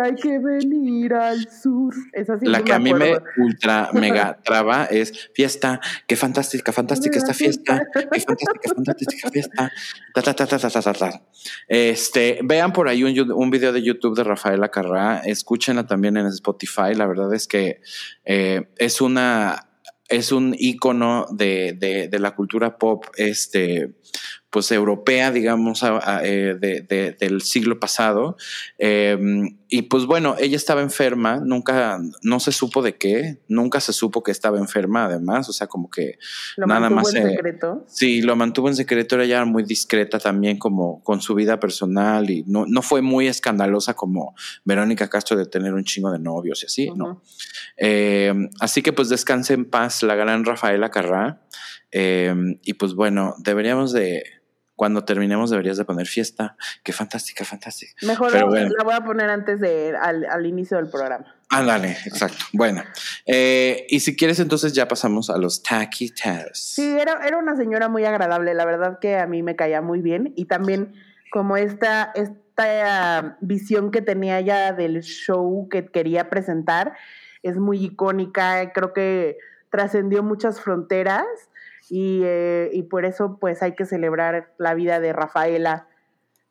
[0.00, 1.94] Hay que venir al sur.
[2.42, 7.82] La que a mí me ultra mega traba es fiesta, qué fantástica, fantástica esta fiesta,
[7.92, 9.72] qué fantástica, fantástica fiesta.
[10.14, 11.22] Ta, ta, ta, ta, ta, ta, ta.
[11.68, 16.94] Este, vean por ahí un, video de YouTube de Rafaela Carrá, escúchenla también en Spotify,
[16.94, 17.80] la verdad es que
[18.24, 19.66] eh, es una
[20.08, 21.72] es un icono de,
[22.10, 23.96] de, la cultura pop este,
[24.56, 25.84] pues europea, digamos,
[26.22, 26.56] eh,
[27.20, 28.38] del siglo pasado.
[28.78, 33.92] Em, y pues bueno, ella estaba enferma, nunca, no se supo de qué, nunca se
[33.92, 36.16] supo que estaba enferma además, o sea, como que
[36.56, 37.14] ¿Lo nada más...
[37.14, 37.84] En secreto?
[37.86, 42.30] Sí, lo mantuvo en secreto, era ya muy discreta también como con su vida personal
[42.30, 44.34] y no, no fue muy escandalosa como
[44.64, 47.20] Verónica Castro de tener un chingo de novios y así, ¿no?
[47.76, 51.42] Em, así que pues descanse en paz la gran Rafaela Carrá.
[51.90, 54.24] Em, y pues bueno, deberíamos de
[54.76, 56.56] cuando terminemos deberías de poner fiesta.
[56.84, 57.94] Qué fantástica, fantástica.
[58.02, 61.34] Mejor la voy a poner antes de al, inicio del programa.
[61.48, 62.44] Ándale, exacto.
[62.52, 62.82] Bueno,
[63.24, 66.58] eh, y si quieres entonces ya pasamos a los tacky tales.
[66.58, 70.02] Sí, era, era una señora muy agradable, la verdad que a mí me caía muy
[70.02, 70.94] bien y también
[71.30, 76.94] como esta, esta visión que tenía ella del show que quería presentar
[77.42, 79.38] es muy icónica, creo que
[79.70, 81.24] trascendió muchas fronteras
[81.90, 85.88] eh, y, por eso pues hay que celebrar la vida de Rafaela,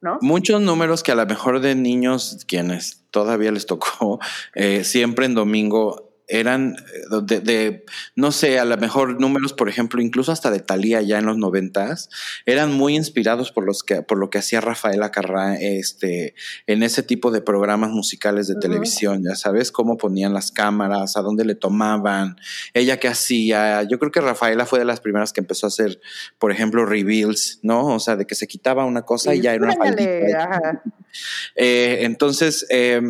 [0.01, 0.17] ¿no?
[0.21, 4.19] Muchos números que a lo mejor de niños, quienes todavía les tocó,
[4.55, 9.69] eh, siempre en domingo eran eh, de, de, no sé, a lo mejor números, por
[9.69, 12.09] ejemplo, incluso hasta de Talía ya en los noventas,
[12.45, 16.35] eran muy inspirados por los que, por lo que hacía Rafaela Carrá este,
[16.67, 21.21] en ese tipo de programas musicales de televisión, ya sabes, cómo ponían las cámaras, a
[21.21, 22.37] dónde le tomaban,
[22.73, 23.83] ella qué hacía.
[23.83, 25.99] Yo creo que Rafaela fue de las primeras que empezó a hacer,
[26.39, 27.87] por ejemplo, reveals, ¿no?
[27.87, 30.81] O sea, de que se quitaba una cosa y ya era una faldita.
[31.55, 33.01] Eh, entonces, eh,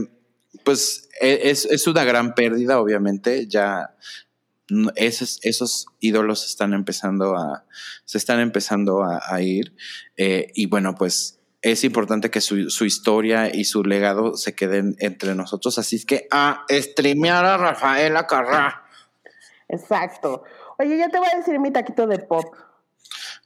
[0.65, 3.47] pues e, es, es, una gran pérdida, obviamente.
[3.47, 3.95] Ya
[4.95, 7.65] esos, esos ídolos están empezando a,
[8.03, 9.75] se están empezando a, ir.
[10.17, 14.95] Eh, y bueno, pues es importante que su, su, historia y su legado se queden
[14.99, 15.77] entre nosotros.
[15.77, 18.83] Así es que a streamear a Rafaela Carrá.
[19.67, 20.43] Exacto.
[20.77, 22.53] Oye, ya te voy a decir mi taquito de pop.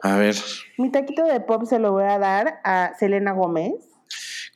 [0.02, 0.36] A ver.
[0.78, 3.89] Mi taquito de pop se lo voy a dar a Selena Gómez.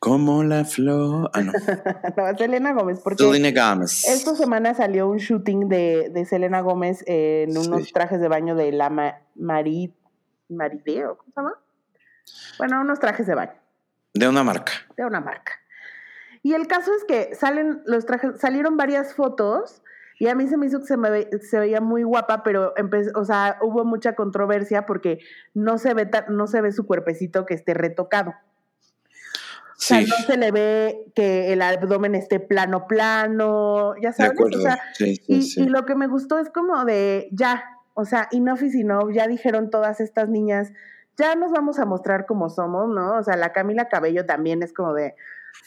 [0.03, 1.31] Como la flor.
[1.33, 1.53] Ah, no.
[2.17, 2.99] no, Selena Gómez.
[3.01, 4.03] Porque Selena Gómez.
[4.03, 7.93] Esta semana salió un shooting de, de Selena Gómez en unos sí.
[7.93, 9.91] trajes de baño de la ma Marid,
[10.49, 11.53] Marideo, ¿cómo se llama?
[12.57, 13.53] Bueno, unos trajes de baño.
[14.13, 14.73] De una marca.
[14.97, 15.53] De una marca.
[16.41, 19.83] Y el caso es que salen los trajes, salieron varias fotos
[20.19, 22.73] y a mí se me hizo que se, me ve, se veía muy guapa, pero
[23.15, 25.19] o sea, hubo mucha controversia porque
[25.53, 28.33] no se ve no se ve su cuerpecito que esté retocado.
[29.83, 29.95] Sí.
[29.95, 34.39] O sea, no se le ve que el abdomen esté plano, plano, ya sabes.
[34.39, 38.05] O sea, sí, sí, y, y, lo que me gustó es como de ya, o
[38.05, 40.71] sea, enough is enough, ya dijeron todas estas niñas,
[41.17, 43.17] ya nos vamos a mostrar como somos, ¿no?
[43.17, 45.15] O sea, la Camila Cabello también es como de,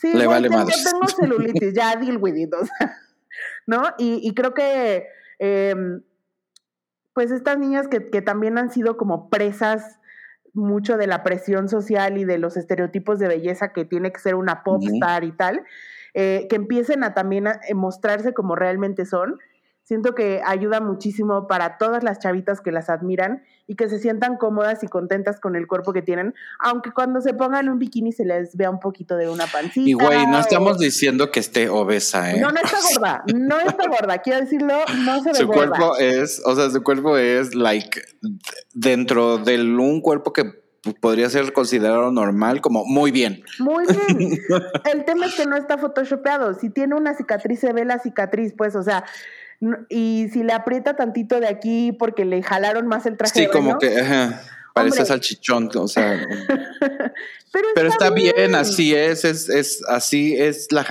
[0.01, 2.97] sí, le vale yo tengo celulitis, ya deal with it, o sea,
[3.67, 3.83] ¿no?
[3.99, 5.09] Y, y creo que,
[5.41, 5.75] eh,
[7.13, 10.01] pues estas niñas que, que también han sido como presas
[10.57, 14.35] mucho de la presión social y de los estereotipos de belleza que tiene que ser
[14.35, 15.63] una pop star y tal,
[16.15, 19.39] eh, que empiecen a también a mostrarse como realmente son.
[19.87, 24.37] Siento que ayuda muchísimo para todas las chavitas que las admiran y que se sientan
[24.37, 28.25] cómodas y contentas con el cuerpo que tienen, aunque cuando se pongan un bikini se
[28.25, 29.89] les vea un poquito de una pancita.
[29.89, 30.81] Y güey, no estamos o...
[30.81, 32.41] diciendo que esté obesa, ¿eh?
[32.41, 34.75] No, no está gorda, no está gorda, quiero decirlo,
[35.05, 35.79] no se ve Su gorda.
[35.79, 38.03] cuerpo es, o sea, su cuerpo es like
[38.75, 40.67] dentro de un cuerpo que
[41.01, 43.45] podría ser considerado normal, como muy bien.
[43.61, 44.39] Muy bien.
[44.93, 46.55] El tema es que no está photoshopeado.
[46.55, 49.05] Si tiene una cicatriz, se ve la cicatriz, pues, o sea,
[49.89, 53.41] y si le aprieta tantito de aquí porque le jalaron más el traje.
[53.41, 54.43] Sí, como que ajá,
[54.75, 55.07] parece Hombre.
[55.07, 56.27] salchichón, o sea.
[57.53, 58.35] pero, pero, está, bien.
[58.37, 60.85] bien, así es, es, es así es, la,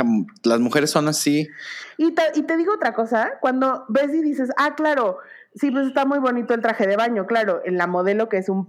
[0.44, 1.50] las mujeres son así.
[1.98, 5.20] Y te, y te digo otra cosa, cuando ves y dices, ah, claro,
[5.54, 8.50] sí, pues está muy bonito el traje de baño, claro, en la modelo que es
[8.50, 8.68] un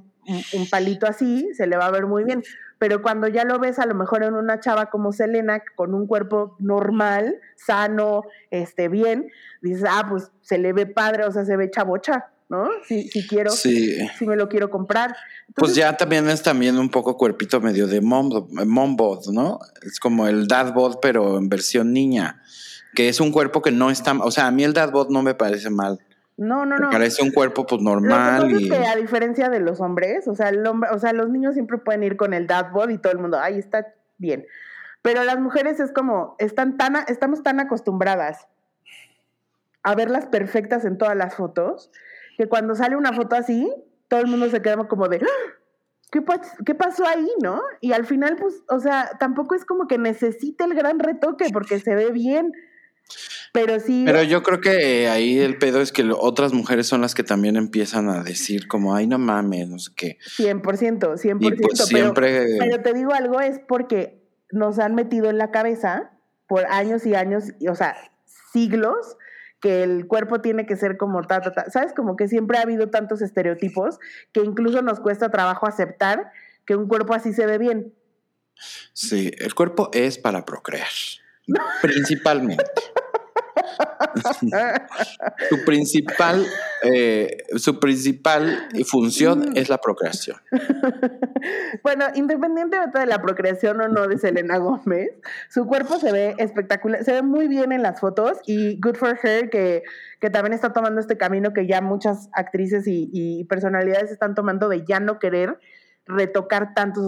[0.53, 2.43] un palito así, se le va a ver muy bien.
[2.79, 6.07] Pero cuando ya lo ves a lo mejor en una chava como Selena, con un
[6.07, 9.29] cuerpo normal, sano, este, bien,
[9.63, 12.69] dices, ah, pues se le ve padre, o sea, se ve chabocha, ¿no?
[12.87, 13.97] Si, si quiero, sí.
[14.19, 15.17] si me lo quiero comprar.
[15.49, 19.59] Entonces, pues ya también es también un poco cuerpito medio de mom, mom bod, ¿no?
[19.83, 22.43] Es como el dad bod, pero en versión niña,
[22.95, 25.23] que es un cuerpo que no está, o sea, a mí el dad bod no
[25.23, 26.01] me parece mal.
[26.37, 26.91] No, no, no.
[26.91, 28.43] Parece un cuerpo pues normal.
[28.43, 28.65] Lo que y...
[28.65, 31.55] es que a diferencia de los hombres, o sea, el hombre, o sea, los niños
[31.55, 34.47] siempre pueden ir con el dad bod y todo el mundo, ahí está bien.
[35.03, 38.49] Pero las mujeres es como, están tan, estamos tan acostumbradas
[39.83, 41.91] a verlas perfectas en todas las fotos,
[42.37, 43.73] que cuando sale una foto así,
[44.09, 45.53] todo el mundo se queda como de, ¡Ah!
[46.11, 46.25] ¿Qué,
[46.65, 47.61] ¿qué, pasó ahí, no?
[47.81, 51.81] Y al final, pues, o sea, tampoco es como que necesite el gran retoque porque
[51.81, 52.53] se ve bien.
[53.53, 54.03] Pero sí.
[54.05, 57.57] Pero yo creo que ahí el pedo es que otras mujeres son las que también
[57.57, 60.19] empiezan a decir como, ay, no mames, no sé qué.
[60.37, 61.39] 100%, 100%.
[61.41, 62.45] Y pues siempre...
[62.59, 66.11] pero, pero te digo algo, es porque nos han metido en la cabeza
[66.47, 67.97] por años y años, o sea,
[68.53, 69.17] siglos,
[69.61, 71.71] que el cuerpo tiene que ser como ta, ta, ta.
[71.71, 71.93] ¿Sabes?
[71.95, 73.99] Como que siempre ha habido tantos estereotipos
[74.33, 76.31] que incluso nos cuesta trabajo aceptar
[76.67, 77.95] que un cuerpo así se ve bien.
[78.93, 80.89] Sí, el cuerpo es para procrear.
[81.83, 82.65] Principalmente.
[85.49, 86.47] su principal
[86.83, 89.57] eh, su principal función mm.
[89.57, 90.37] es la procreación.
[91.83, 95.11] bueno, independientemente de la procreación o no de Selena Gómez,
[95.49, 99.19] su cuerpo se ve espectacular, se ve muy bien en las fotos y good for
[99.23, 99.83] her que,
[100.21, 104.69] que también está tomando este camino que ya muchas actrices y, y personalidades están tomando
[104.69, 105.59] de ya no querer
[106.07, 107.01] retocar tanto.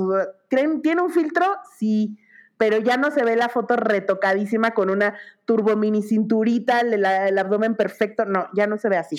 [0.49, 1.45] ¿Tiene un filtro?
[1.79, 2.19] Sí
[2.59, 7.39] pero ya no se ve la foto retocadísima con una turbo mini cinturita, el, el,
[7.39, 9.17] abdomen perfecto, no, ya no se ve así.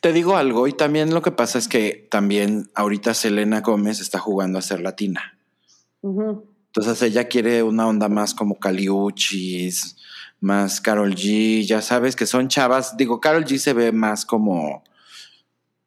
[0.00, 4.18] Te digo algo, y también lo que pasa es que también ahorita Selena Gómez está
[4.18, 5.38] jugando a ser latina.
[6.02, 6.44] Uh -huh.
[6.66, 9.96] Entonces ella quiere una onda más como Caliuchis,
[10.40, 14.82] más Carol G, ya sabes que son chavas, digo, Carol G se ve más como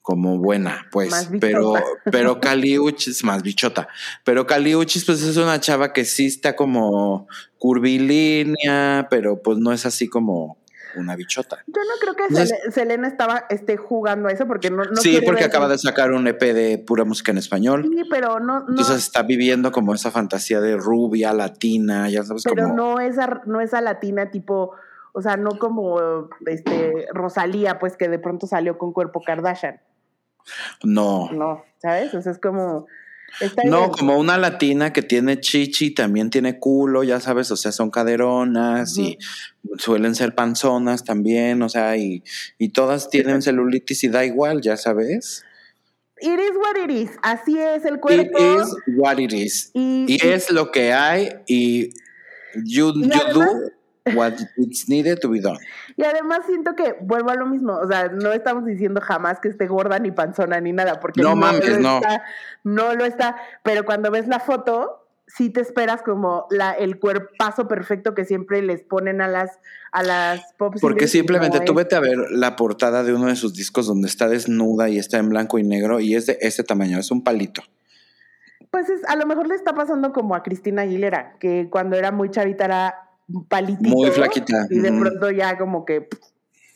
[0.06, 1.74] como buena, pues, pero
[2.12, 3.88] pero Caliuchis más bichota,
[4.24, 7.28] pero Caliuchis pues es una chava que sí está como
[7.58, 10.60] curvilínea, pero pues no es así como
[10.96, 11.58] una bichota.
[11.66, 15.44] Yo no creo que Selena estaba esté jugando a eso porque no, no Sí, porque
[15.44, 17.90] acaba de sacar un EP de pura música en español.
[17.92, 22.44] Sí, pero no, no, Entonces está viviendo como esa fantasía de rubia, latina, ya sabes
[22.44, 24.76] Pero no esa no esa latina tipo,
[25.14, 29.82] o sea, no como este Rosalía, pues que de pronto salió con cuerpo Kardashian.
[30.84, 31.32] No.
[31.32, 32.14] No, ¿sabes?
[32.14, 32.88] O sea, es como
[33.66, 37.92] no, como una latina que tiene chichi, también tiene culo, ya sabes, o sea, son
[37.92, 39.18] caderonas y
[39.78, 42.24] suelen ser panzonas también, o sea, y,
[42.58, 45.44] y todas tienen celulitis y da igual, ya sabes.
[46.22, 48.38] It is what it is, así es el cuerpo.
[48.38, 49.72] It is what it is.
[49.74, 51.90] Y, es lo que hay y
[52.64, 53.72] you, you do
[54.14, 55.60] what it's needed to be done.
[55.98, 59.48] Y además siento que vuelvo a lo mismo, o sea, no estamos diciendo jamás que
[59.48, 61.98] esté gorda ni panzona ni nada, porque no, mames, no.
[61.98, 62.24] Está,
[62.64, 67.68] no lo está, pero cuando ves la foto, sí te esperas como la, el cuerpazo
[67.68, 69.60] perfecto que siempre les ponen a las,
[69.92, 73.54] a las pop Porque simplemente tú vete a ver la portada de uno de sus
[73.54, 77.00] discos donde está desnuda y está en blanco y negro y es de ese tamaño,
[77.00, 77.64] es un palito.
[78.70, 82.12] Pues es, a lo mejor le está pasando como a Cristina Aguilera, que cuando era
[82.12, 83.05] muy chavita era
[83.48, 83.90] palitito.
[83.90, 84.68] Muy flaquita.
[84.70, 86.08] Y de pronto ya como que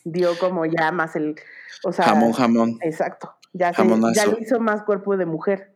[0.03, 1.35] dio como ya más el...
[1.83, 2.77] O sea, jamón, jamón.
[2.81, 3.35] Exacto.
[3.53, 5.73] Ya, ya le hizo más cuerpo de mujer.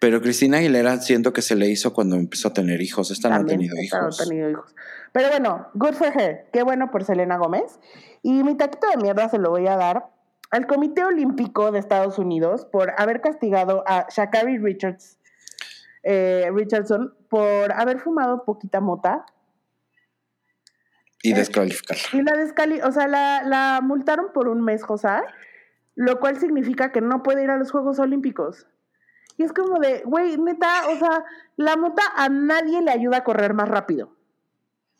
[0.00, 3.10] Pero Cristina Aguilera siento que se le hizo cuando empezó a tener hijos.
[3.10, 4.18] Esta no ha tenido hijos.
[4.18, 4.74] Tenido hijos.
[5.12, 6.46] Pero bueno, good for her.
[6.52, 7.78] Qué bueno por Selena Gómez.
[8.22, 10.10] Y mi taquito de mierda se lo voy a dar
[10.50, 15.18] al Comité Olímpico de Estados Unidos por haber castigado a Shakari Richards,
[16.02, 19.24] eh, Richardson por haber fumado poquita mota
[21.24, 22.02] y eh, descalificarla.
[22.12, 25.08] Y la descali o sea, la, la multaron por un mes, José,
[25.96, 28.66] lo cual significa que no puede ir a los Juegos Olímpicos.
[29.36, 31.24] Y es como de, güey, neta, o sea,
[31.56, 34.14] la mota a nadie le ayuda a correr más rápido.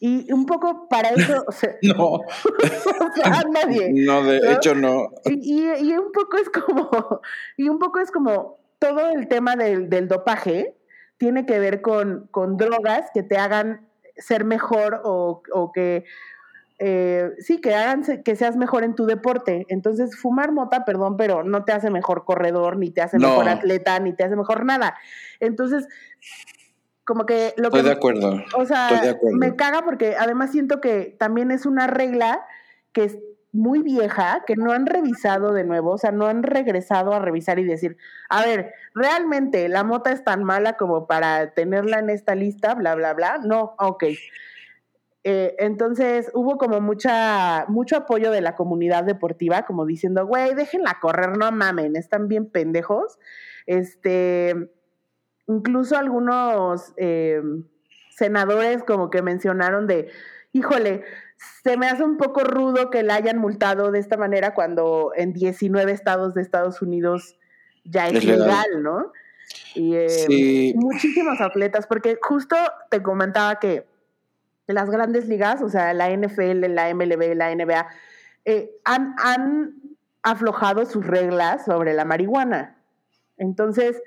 [0.00, 2.20] Y un poco para eso, o sea, no.
[3.24, 3.92] a nadie.
[4.06, 5.10] No, de hecho no.
[5.26, 7.20] Y, y, un poco es como,
[7.58, 10.74] y un poco es como todo el tema del, del dopaje
[11.18, 16.04] tiene que ver con, con drogas que te hagan ser mejor o, o que
[16.80, 19.64] eh, sí, que hagan que seas mejor en tu deporte.
[19.68, 23.98] Entonces, fumar mota, perdón, pero no te hace mejor corredor, ni te hace mejor atleta,
[24.00, 24.96] ni te hace mejor nada.
[25.38, 25.86] Entonces,
[27.04, 28.42] como que lo Estoy de acuerdo.
[28.56, 32.44] O sea, me caga porque además siento que también es una regla
[32.92, 33.18] que es
[33.54, 37.60] muy vieja, que no han revisado de nuevo, o sea, no han regresado a revisar
[37.60, 37.96] y decir,
[38.28, 42.96] a ver, realmente la mota es tan mala como para tenerla en esta lista, bla,
[42.96, 43.38] bla, bla.
[43.38, 44.04] No, ok.
[45.22, 50.98] Eh, entonces hubo como mucha, mucho apoyo de la comunidad deportiva, como diciendo, güey, déjenla
[51.00, 53.20] correr, no mamen, están bien pendejos.
[53.66, 54.68] Este,
[55.46, 57.40] incluso algunos eh,
[58.10, 60.10] senadores como que mencionaron de,
[60.52, 61.04] híjole,
[61.62, 65.32] se me hace un poco rudo que la hayan multado de esta manera cuando en
[65.32, 67.38] 19 estados de Estados Unidos
[67.84, 69.12] ya es, legal, ¿no?
[69.74, 72.56] Y eh, muchísimos atletas, porque justo
[72.90, 73.86] te comentaba que
[74.66, 77.86] las grandes ligas, o sea, la NFL, la MLB, la NBA,
[78.46, 79.74] eh, han, han
[80.22, 82.78] aflojado sus reglas sobre la marihuana.
[83.36, 84.00] Entonces,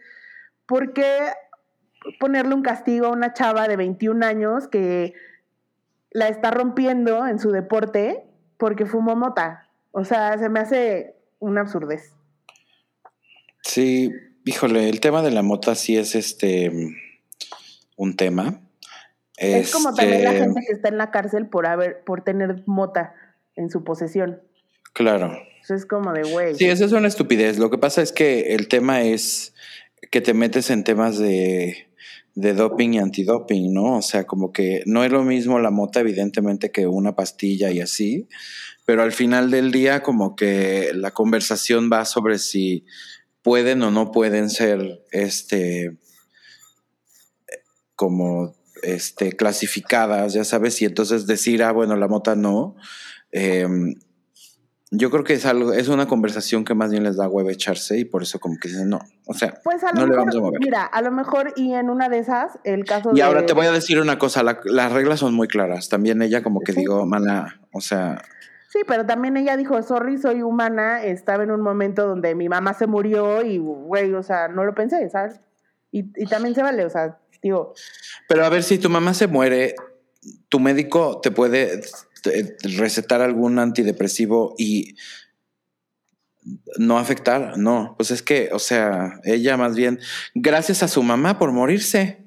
[0.65, 1.31] ¿por qué
[2.19, 5.13] ponerle un castigo a una chava de 21 años que
[6.18, 8.26] la está rompiendo en su deporte
[8.57, 9.70] porque fumó mota?
[9.91, 12.11] O sea, se me hace una absurdez.
[13.61, 14.11] Sí,
[14.43, 16.72] híjole, el tema de la mota sí es este
[17.95, 18.61] un tema.
[19.38, 22.63] Es como también la este, gente que está en la cárcel por haber, por tener
[22.65, 23.13] mota
[23.55, 24.41] en su posesión.
[24.93, 25.38] Claro.
[25.61, 26.55] Eso es como de güey.
[26.55, 27.59] Sí, eso es una estupidez.
[27.59, 29.53] Lo que pasa es que el tema es
[30.09, 31.86] que te metes en temas de,
[32.38, 33.97] de doping y antidoping, ¿no?
[33.97, 37.81] O sea, como que no es lo mismo la mota, evidentemente, que una pastilla y
[37.81, 38.27] así,
[38.85, 42.85] pero al final del día, como que la conversación va sobre si
[43.41, 45.97] pueden o no pueden ser, este,
[47.95, 52.75] como este, clasificadas, ya sabes, y entonces decir, ah, bueno, la mota no.
[53.31, 53.95] Em,
[54.91, 57.97] yo creo que es algo, es una conversación que más bien les da huevo echarse
[57.97, 60.59] y por eso como que dicen no, o sea, pues no le vamos a mover.
[60.59, 63.65] Mira, a lo mejor y en una de esas, el caso y ahora te voy
[63.65, 67.59] a decir una cosa, las reglas son muy claras, también ella como que digo, mala,
[67.71, 68.21] o sea...
[68.69, 72.73] Sí, pero también ella dijo, sorry, soy humana, estaba en un momento donde mi mamá
[72.73, 75.39] se murió y, güey, o sea, no lo pensé, ¿sabes?
[75.89, 77.17] Y, y también se vale, o sea,
[78.27, 79.75] pero a ver, si tu mamá se muere,
[80.49, 81.81] tu médico te puede
[82.78, 84.95] recetar algún antidepresivo y
[86.78, 89.99] no afectar, no, pues es que, o sea, ella más bien,
[90.34, 92.25] gracias a su mamá por morirse.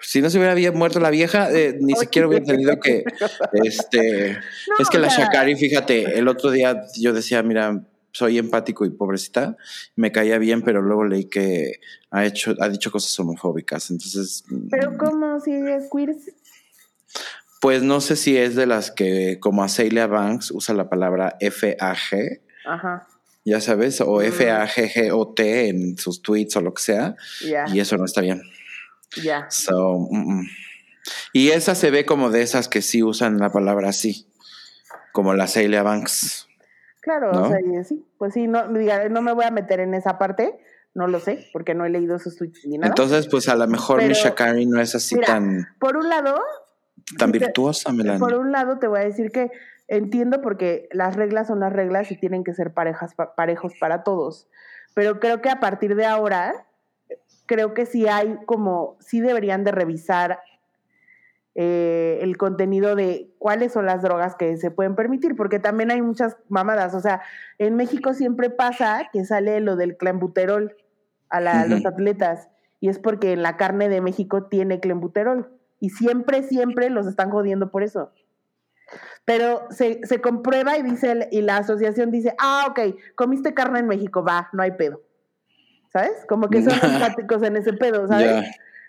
[0.00, 3.04] Si no se hubiera muerto la vieja, eh, ni siquiera hubiera entendido que,
[3.64, 4.38] este,
[4.78, 7.82] es que la Shakari, fíjate, el otro día yo decía, mira,
[8.14, 9.56] soy empático y pobrecita,
[9.96, 14.44] me caía bien, pero luego leí que ha hecho, ha dicho cosas homofóbicas, entonces.
[14.70, 16.14] Pero mm, cómo si es queer.
[17.64, 22.42] Pues no sé si es de las que, como Acelia Banks, usa la palabra FAG.
[22.66, 23.08] Ajá
[23.44, 27.16] ya sabes, o F-A-G-G-O-T en sus tweets o lo que sea.
[27.72, 28.42] Y eso no está bien.
[29.22, 29.50] Ya.
[29.50, 30.08] So,
[31.32, 34.26] Y esa se ve como de esas que sí usan la palabra así,
[35.12, 36.48] como la Celia Banks.
[37.00, 40.58] Claro, o sea, sí, pues sí, no, no me voy a meter en esa parte,
[40.94, 42.88] no lo sé, porque no he leído sus tweets ni nada.
[42.88, 45.68] Entonces, pues a lo mejor Misha Kari no es así tan...
[45.78, 46.40] Por un lado...
[47.18, 48.18] Tan virtuosa, Melanie.
[48.18, 49.50] Por un lado, te voy a decir que
[49.86, 54.48] Entiendo porque las reglas son las reglas y tienen que ser parejas, parejos para todos.
[54.94, 56.66] Pero creo que a partir de ahora,
[57.46, 60.40] creo que sí hay como, sí deberían de revisar
[61.54, 66.00] eh, el contenido de cuáles son las drogas que se pueden permitir, porque también hay
[66.00, 66.94] muchas mamadas.
[66.94, 67.20] O sea,
[67.58, 70.76] en México siempre pasa que sale lo del clenbuterol
[71.28, 72.48] a, los atletas,
[72.80, 75.53] y es porque en la carne de México tiene clenbuterol.
[75.84, 78.10] Y siempre, siempre los están jodiendo por eso.
[79.26, 83.86] Pero se, se comprueba y dice, y la asociación dice, ah, ok, comiste carne en
[83.86, 85.02] México, va, no hay pedo.
[85.92, 86.24] ¿Sabes?
[86.26, 88.46] Como que son empáticos en ese pedo, ¿sabes?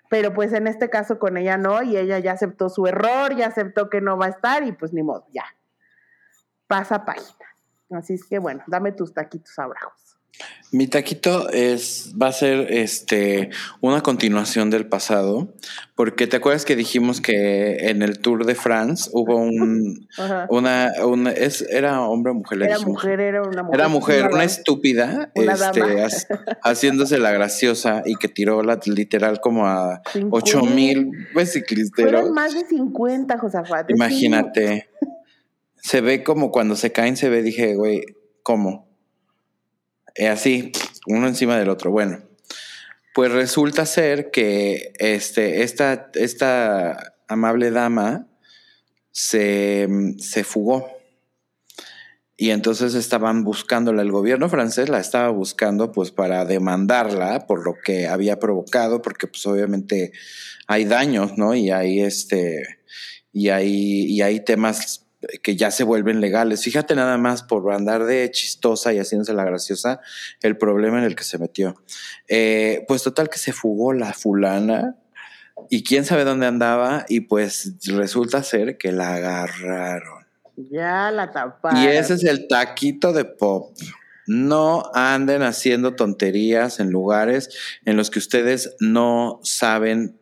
[0.09, 3.47] Pero pues en este caso con ella no, y ella ya aceptó su error, ya
[3.47, 5.43] aceptó que no va a estar, y pues ni modo, ya.
[6.67, 7.45] Pasa página.
[7.91, 10.04] Así es que bueno, dame tus taquitos abrajos.
[10.75, 15.53] Mi taquito es, va a ser este, una continuación del pasado,
[15.95, 20.05] porque te acuerdas que dijimos que en el Tour de France hubo un,
[20.49, 22.63] una, una es, era hombre o mujer.
[22.63, 23.79] Era mujer, era una mujer.
[23.79, 25.81] Era mujer, una, estúpida, este,
[26.63, 31.09] haciéndose la graciosa y que tiró la, literal como a ocho mil
[31.45, 32.11] ciclisteros.
[32.11, 33.89] Fueron más de 50, Josafat.
[33.91, 34.89] Imagínate.
[35.77, 38.01] Se ve como cuando se caen, se ve, dije, güey,
[38.43, 38.84] ¿cómo?
[40.16, 40.72] Eh, así,
[41.07, 41.91] uno encima del otro.
[41.91, 42.24] Bueno,
[43.13, 48.28] pues resulta ser que este, esta, esta amable dama
[49.11, 49.88] se,
[50.18, 50.89] se fugó.
[52.38, 57.76] Y entonces estaban buscándola, el gobierno francés la estaba buscando pues para demandarla por lo
[57.82, 60.11] que había provocado, porque pues obviamente
[60.68, 61.55] hay daños, ¿no?
[61.55, 62.80] Y hay este,
[63.32, 65.04] y hay, y hay temas
[65.41, 66.63] que ya se vuelven legales.
[66.63, 69.99] Fíjate nada más por andar de chistosa y haciéndose la graciosa
[70.41, 71.82] el problema en el que se metió.
[72.28, 74.95] Eh, pues total que se fugó la fulana
[75.69, 80.26] y quién sabe dónde andaba y pues resulta ser que la agarraron.
[80.71, 81.82] Ya la taparon.
[81.82, 83.76] Y ese es el taquito de pop.
[84.28, 87.49] No anden haciendo tonterías en lugares
[87.86, 90.17] en los que ustedes no saben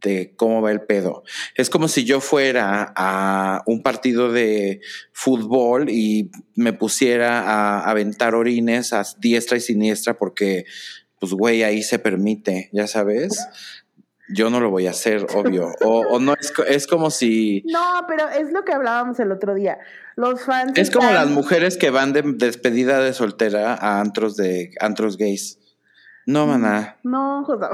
[0.00, 1.22] de cómo va el pedo.
[1.54, 4.80] Es como si yo fuera a un partido de
[5.12, 10.64] fútbol y me pusiera a aventar orines a diestra y siniestra porque,
[11.18, 13.46] pues, güey, ahí se permite, ya sabes.
[14.32, 15.72] Yo no lo voy a hacer, obvio.
[15.82, 17.64] O, no, es, es, como si...
[17.66, 19.78] No, pero es lo que hablábamos el otro día.
[20.16, 20.72] Los fans...
[20.76, 25.58] Es como las mujeres que van de despedida de soltera a antros, de, antros gays.
[26.26, 26.98] No, maná.
[27.02, 27.66] No, José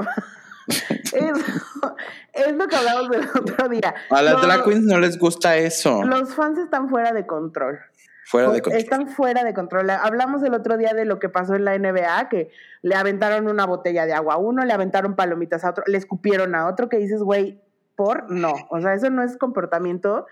[0.67, 3.95] es, lo que hablamos del otro día.
[4.09, 6.03] A las drag queens no les gusta eso.
[6.03, 7.79] Los fans están fuera de control.
[8.25, 8.81] Fuera de control.
[8.81, 9.89] Están fuera de control.
[9.89, 12.51] Hablamos el otro día de lo que pasó en la NBA, que
[12.81, 16.53] le aventaron una botella de agua a uno, le aventaron palomitas a otro, le escupieron
[16.53, 17.61] a otro, que dices, güey,
[17.95, 18.53] por no.
[18.69, 20.25] O sea, eso no es comportamiento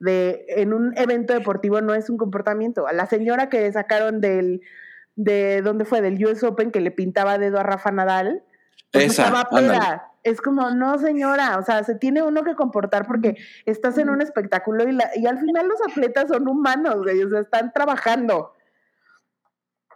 [0.00, 2.86] de, en un evento deportivo no es un comportamiento.
[2.86, 4.62] A la señora que sacaron del,
[5.16, 6.00] de, ¿dónde fue?
[6.00, 8.42] Del US Open, que le pintaba dedo a Rafa Nadal,
[8.92, 9.48] estaba
[10.22, 13.36] Es como, no señora, o sea, se tiene uno que comportar porque
[13.66, 17.40] estás en un espectáculo y, y al final los atletas son humanos, güey, o sea,
[17.40, 18.52] están trabajando.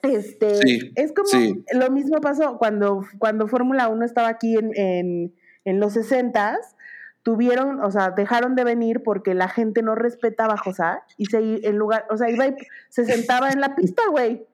[0.02, 0.58] Este,
[0.96, 1.28] es como
[1.74, 5.34] lo mismo pasó cuando, cuando Fórmula 1 estaba aquí en, en,
[5.64, 6.58] en los 60
[7.22, 10.82] tuvieron, o sea, dejaron de venir porque la gente no respetaba a José
[11.16, 12.56] y se en lugar, o sea, iba y
[12.88, 14.44] se sentaba en la pista, güey.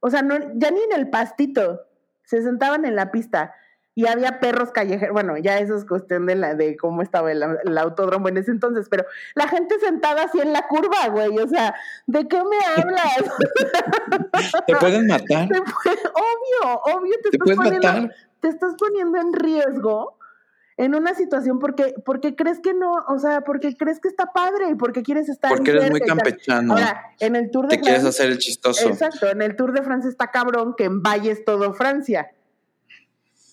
[0.00, 1.82] O sea, no, ya ni en el pastito,
[2.24, 3.54] se sentaban en la pista
[3.96, 7.42] y había perros callejeros, bueno, ya eso es cuestión de la de cómo estaba el,
[7.78, 11.74] autódromo en ese entonces, pero la gente sentada así en la curva, güey, o sea,
[12.06, 13.16] ¿de qué me hablas?
[14.66, 15.48] ¿Te pueden matar?
[15.48, 20.18] obvio, obvio, te, estás poniendo, te estás poniendo en riesgo
[20.76, 24.68] en una situación porque, porque crees que no, o sea, porque crees que está padre
[24.72, 26.74] y porque quieres estar Porque eres muy campechano.
[26.74, 28.88] Ahora, en el Tour de Te quieres hacer el chistoso.
[28.88, 32.30] Exacto, en el Tour de Francia está cabrón que en Valle es todo Francia.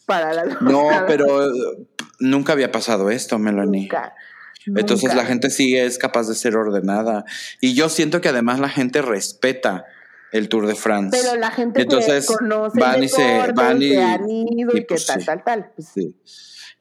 [0.06, 1.52] Para la No, pero
[2.20, 3.84] nunca había pasado esto, Melanie.
[3.84, 4.16] Nunca.
[4.66, 7.26] Entonces la gente sí es capaz de ser ordenada.
[7.60, 9.86] Y yo siento que además la gente respeta
[10.32, 11.18] el Tour de France.
[11.22, 15.26] Pero la gente Entonces, que conoce van y se van y, y, que pues tal,
[15.26, 15.72] tal, tal.
[15.76, 15.90] Pues.
[15.94, 16.16] Sí.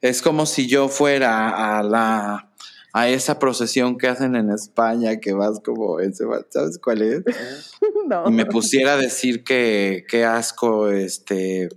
[0.01, 2.52] Es como si yo fuera a la
[2.93, 7.23] a esa procesión que hacen en España, que vas como ese, ¿sabes cuál es?
[8.07, 8.29] no.
[8.29, 11.71] Y me pusiera a decir que qué asco este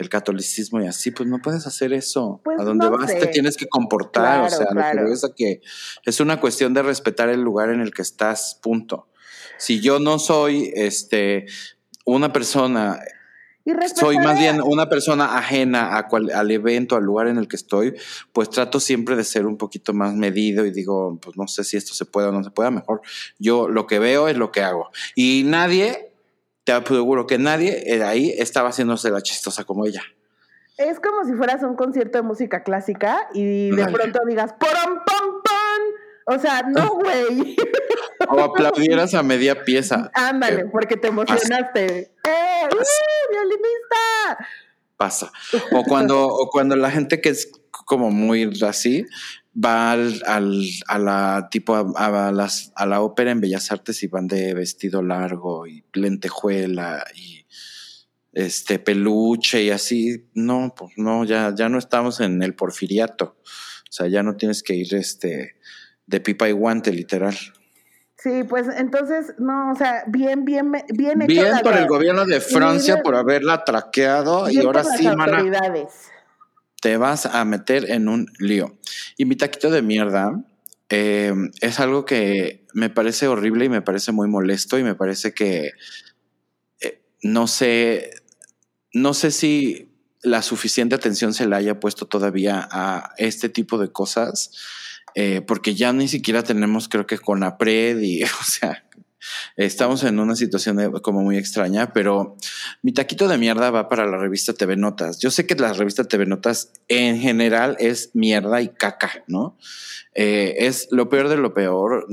[0.00, 2.40] el catolicismo y así, pues no puedes hacer eso.
[2.42, 5.60] Pues a donde vas te tienes que comportar, o sea, lo que es que
[6.06, 9.08] es una cuestión de respetar el lugar en el que estás, punto.
[9.58, 11.44] Si yo no soy este
[12.06, 12.98] una persona
[13.94, 17.94] soy más bien una persona ajena a al evento, al lugar en el que estoy,
[18.32, 21.76] pues trato siempre de ser un poquito más medido y digo, pues no sé si
[21.76, 23.00] esto se puede o no se puede, mejor
[23.38, 24.90] yo lo que veo es lo que hago.
[25.14, 26.12] Y nadie
[26.64, 30.02] te aseguro que nadie ahí estaba haciéndose la chistosa como ella.
[30.76, 34.94] Es como si fueras a un concierto de música clásica y de pronto digas ¡Pom,
[35.04, 35.99] pom, pom!
[36.26, 37.56] O sea, no, güey.
[38.28, 40.10] O aplaudieras a media pieza.
[40.14, 42.12] Ándale, porque te emocionaste.
[42.24, 42.68] ¡Eh!
[42.72, 44.48] ¡Uh, violinista!
[44.96, 45.32] Pasa.
[45.72, 47.50] O cuando, o cuando la gente que es
[47.86, 49.06] como muy así,
[49.52, 50.22] va al,
[50.86, 55.02] a la tipo a, las, a la ópera en Bellas Artes y van de vestido
[55.02, 57.46] largo y lentejuela y
[58.32, 60.28] este peluche y así.
[60.34, 63.36] No, pues no, ya, ya no estamos en el porfiriato.
[63.44, 65.56] O sea, ya no tienes que ir este
[66.10, 67.36] de pipa y guante, literal.
[68.16, 71.26] Sí, pues entonces, no, o sea, bien, bien, bien hecho.
[71.26, 75.42] Bien por el gobierno de Francia por haberla traqueado y ahora sí, mana
[76.82, 78.78] te vas a meter en un lío.
[79.16, 80.42] Y mi taquito de mierda
[80.88, 85.32] eh, es algo que me parece horrible y me parece muy molesto y me parece
[85.32, 85.72] que
[86.80, 88.10] eh, no sé,
[88.92, 89.90] no sé si
[90.22, 94.50] la suficiente atención se le haya puesto todavía a este tipo de cosas,
[95.14, 98.84] eh, porque ya ni siquiera tenemos, creo que con APRED y, o sea,
[99.56, 102.36] Estamos en una situación como muy extraña, pero
[102.82, 105.18] mi taquito de mierda va para la revista TV Notas.
[105.18, 109.58] Yo sé que la revista TV Notas en general es mierda y caca, ¿no?
[110.14, 112.06] Eh, es lo peor de lo peor.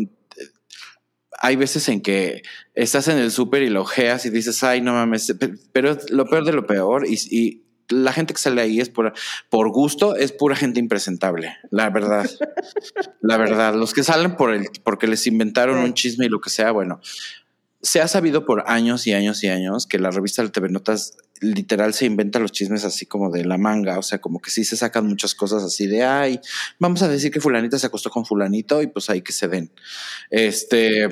[1.40, 2.42] Hay veces en que
[2.74, 5.34] estás en el súper y lo ojeas y dices, ay, no mames,
[5.72, 9.14] pero lo peor de lo peor y la gente que sale ahí es por,
[9.50, 12.30] por gusto, es pura gente impresentable, la verdad.
[13.22, 16.50] la verdad, los que salen por el, porque les inventaron un chisme y lo que
[16.50, 17.00] sea, bueno,
[17.82, 21.16] se ha sabido por años y años y años que la revista de TV Notas
[21.40, 24.66] literal se inventa los chismes así como de la manga, o sea, como que sí
[24.66, 26.40] se sacan muchas cosas así de, ay,
[26.80, 29.72] vamos a decir que fulanita se acostó con fulanito y pues ahí que se den.
[30.32, 31.08] Este,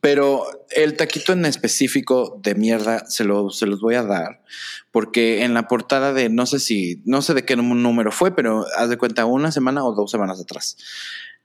[0.00, 4.42] pero el taquito en específico de mierda se, lo, se los voy a dar,
[4.90, 8.66] porque en la portada de no sé si, no sé de qué número fue, pero
[8.76, 10.76] haz de cuenta una semana o dos semanas atrás,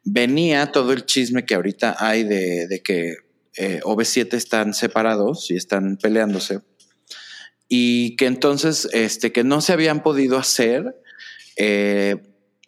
[0.04, 3.18] venía todo el chisme que ahorita hay de, de que
[3.58, 6.62] eh, OV7 están separados y están peleándose,
[7.68, 10.96] y que entonces, este, que no se habían podido hacer.
[11.56, 12.18] Eh,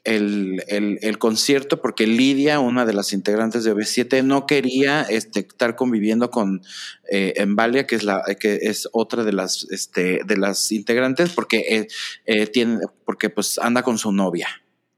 [0.03, 5.75] el, el, concierto porque Lidia, una de las integrantes de OV7, no quería este, estar
[5.75, 6.63] conviviendo con
[7.09, 11.59] eh, Embalia, que es la que es otra de las este, de las integrantes, porque
[11.69, 11.87] eh,
[12.25, 14.47] eh, tiene, porque pues anda con su novia,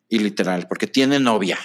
[0.08, 1.60] y literal, porque tiene novia,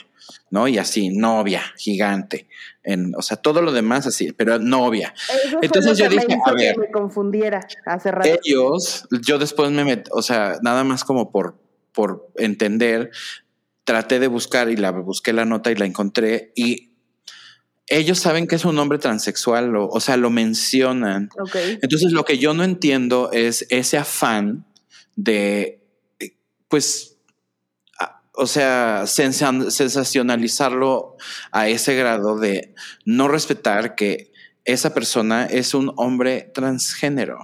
[0.51, 0.67] ¿no?
[0.67, 2.49] Y así, novia, gigante.
[2.83, 5.15] En, o sea, todo lo demás así, pero novia.
[5.63, 8.29] Entonces yo dije, a ver, me confundiera hace rato.
[8.43, 11.68] Ellos, yo después me metí, o sea, nada más como por
[11.99, 13.11] por entender,
[13.83, 16.93] traté de buscar y la busqué la nota y la encontré y
[17.89, 21.29] ellos saben que es un hombre transexual, o, sea, lo mencionan.
[21.83, 24.65] Entonces, lo que yo no entiendo es ese afán
[25.17, 25.83] de,
[26.69, 27.17] pues,
[28.35, 31.17] o sea, sensacionalizarlo
[31.51, 34.31] a ese grado de no respetar que
[34.65, 37.41] esa persona es un hombre transgénero.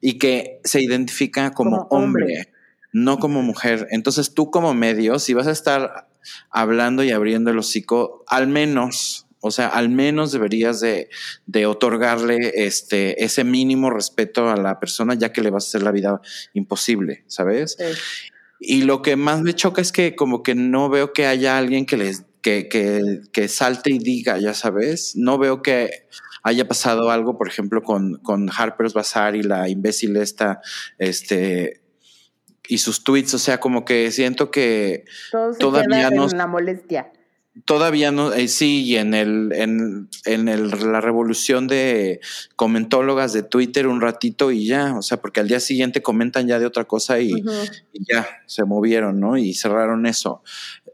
[0.00, 2.54] Y que se identifica como, hombre
[2.92, 3.86] no como mujer.
[3.90, 6.08] Entonces tú como medio, si vas a estar
[6.50, 11.08] hablando y abriendo el hocico, al menos, o sea, al menos deberías de,
[11.46, 15.82] de, otorgarle este, ese mínimo respeto a la persona, ya que le vas a hacer
[15.82, 16.20] la vida
[16.52, 17.76] imposible, ¿sabes?
[18.58, 21.86] Y lo que más me choca es que como que no veo que haya alguien
[21.86, 26.06] que les que, que, que salte y diga, ya sabes, no veo que
[26.42, 30.60] haya pasado algo, por ejemplo, con, con Harper's Bazaar y la imbécil esta,
[30.98, 31.79] este,
[32.68, 35.04] y sus tweets, o sea, como que siento que
[35.58, 36.28] todavía no...
[36.30, 37.12] En la molestia.
[37.64, 42.20] Todavía no, eh, sí, y en el, en, en el, la revolución de
[42.54, 46.60] comentólogas de Twitter un ratito y ya, o sea, porque al día siguiente comentan ya
[46.60, 47.32] de otra cosa y,
[47.92, 49.36] y ya se movieron, ¿no?
[49.36, 50.42] Y cerraron eso.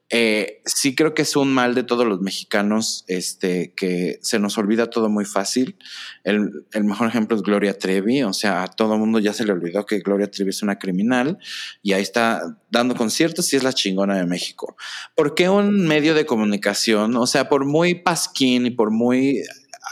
[0.09, 4.57] Eh, sí creo que es un mal de todos los mexicanos, este, que se nos
[4.57, 5.77] olvida todo muy fácil.
[6.23, 9.85] El, mejor ejemplo es Gloria Trevi, o sea, a todo mundo ya se le olvidó
[9.85, 11.39] que Gloria Trevi es una criminal
[11.83, 14.77] y ahí está dando conciertos y es la chingona de México.
[15.17, 19.43] ¿Por qué un medio de comunicación, o sea, por muy pasquín y por muy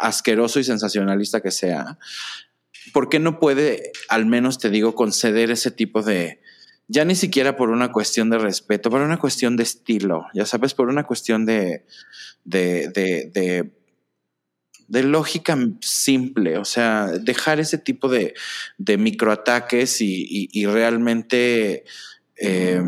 [0.01, 1.99] asqueroso y sensacionalista que sea,
[2.93, 6.41] ¿por qué no puede, al menos te digo, conceder ese tipo de,
[6.89, 10.75] ya ni siquiera por una cuestión de respeto, por una cuestión de estilo, ya sabes,
[10.75, 11.85] por una cuestión de,
[12.45, 13.73] de, de,
[14.89, 18.35] de, lógica simple, o sea, dejar ese tipo de,
[18.79, 21.85] de microataques y, y, realmente
[22.37, 22.83] eh,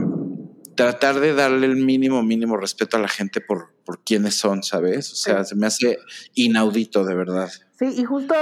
[0.77, 5.11] tratar de darle el mínimo, mínimo respeto a la gente por, por quienes son, ¿sabes?
[5.13, 5.99] O sea, se me hace
[6.35, 7.51] inaudito, de verdad.
[7.79, 8.35] Sí, y justo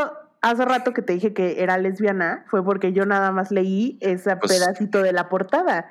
[0.45, 4.37] hace rato que te dije que era lesbiana fue porque yo nada más leí ese
[4.37, 5.91] pues pedacito de la portada.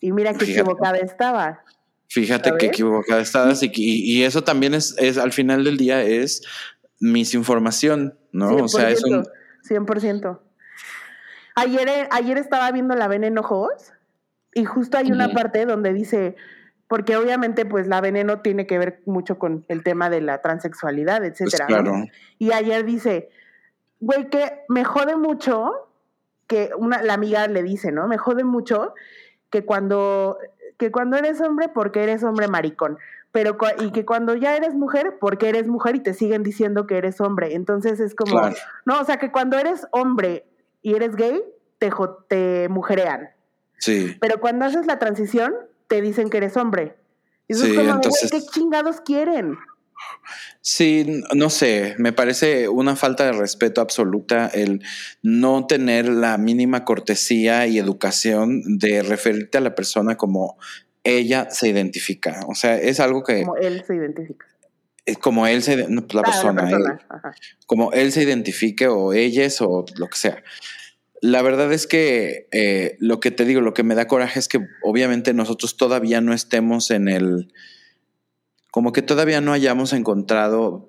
[0.00, 1.62] Y mira qué equivocada estaba.
[2.08, 6.42] Fíjate qué equivocada estabas y, y, eso también es, es, al final del día, es
[6.98, 8.56] misinformación, ¿no?
[8.56, 9.24] o sea, es un...
[9.68, 10.40] 100%.
[11.54, 13.92] Ayer, ayer estaba viendo La Veneno Ojos
[14.52, 16.34] y justo hay una parte donde dice,
[16.88, 21.18] porque obviamente pues la veneno tiene que ver mucho con el tema de la transexualidad,
[21.18, 21.66] pues etcétera.
[21.66, 21.92] claro.
[22.38, 23.28] Y ayer dice,
[24.00, 25.88] güey, que me jode mucho
[26.46, 28.08] que una, la amiga le dice, ¿no?
[28.08, 28.94] Me jode mucho
[29.50, 30.38] que cuando,
[30.78, 32.98] que cuando eres hombre, porque eres hombre maricón.
[33.32, 36.98] Pero, y que cuando ya eres mujer, porque eres mujer y te siguen diciendo que
[36.98, 37.54] eres hombre.
[37.54, 38.40] Entonces es como,
[38.84, 40.44] no, o sea, que cuando eres hombre
[40.82, 41.40] y eres gay,
[41.78, 41.92] te,
[42.26, 43.30] te mujerean.
[43.78, 44.16] Sí.
[44.20, 45.54] Pero cuando haces la transición,
[45.86, 46.96] te dicen que eres hombre.
[47.46, 48.30] Y eso es como, entonces...
[48.30, 49.56] ¿qué chingados quieren?
[50.62, 54.82] Sí, no sé, me parece una falta de respeto absoluta el
[55.22, 60.58] no tener la mínima cortesía y educación de referirte a la persona como
[61.02, 62.40] ella se identifica.
[62.46, 63.42] O sea, es algo que...
[63.42, 64.46] Como él se identifica.
[65.20, 65.88] Como él se...
[65.88, 67.00] No, pues, la, persona,
[67.66, 70.42] como él se identifique o ellas o lo que sea.
[71.22, 74.48] La verdad es que eh, lo que te digo, lo que me da coraje es
[74.48, 77.52] que obviamente nosotros todavía no estemos en el
[78.70, 80.86] como que todavía no hayamos encontrado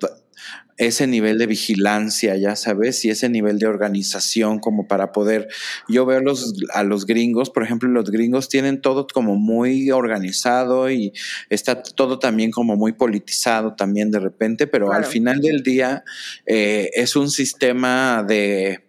[0.78, 5.48] ese nivel de vigilancia, ya sabes, y ese nivel de organización como para poder,
[5.88, 10.90] yo veo los, a los gringos, por ejemplo, los gringos tienen todo como muy organizado
[10.90, 11.12] y
[11.50, 16.04] está todo también como muy politizado también de repente, pero al final del día
[16.46, 18.86] eh, es un sistema de,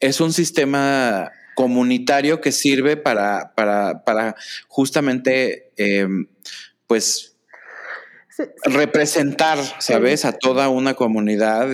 [0.00, 4.36] es un sistema comunitario que sirve para, para, para
[4.68, 6.06] justamente, eh,
[6.86, 7.31] pues,
[8.64, 10.24] representar, ¿sabes?
[10.24, 11.68] A toda una comunidad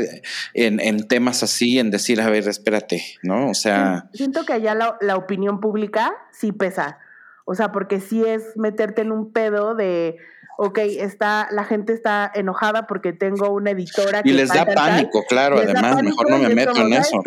[0.54, 3.50] en, temas así, en decir, a ver, espérate, ¿no?
[3.50, 4.08] O sea...
[4.12, 6.98] Siento que allá la, opinión pública sí pesa.
[7.44, 10.16] O sea, porque sí es meterte en un pedo de,
[10.58, 14.28] ok, está, la gente está enojada porque tengo una editora que...
[14.30, 17.22] Y les da pánico, claro, además, mejor no me meto en eso.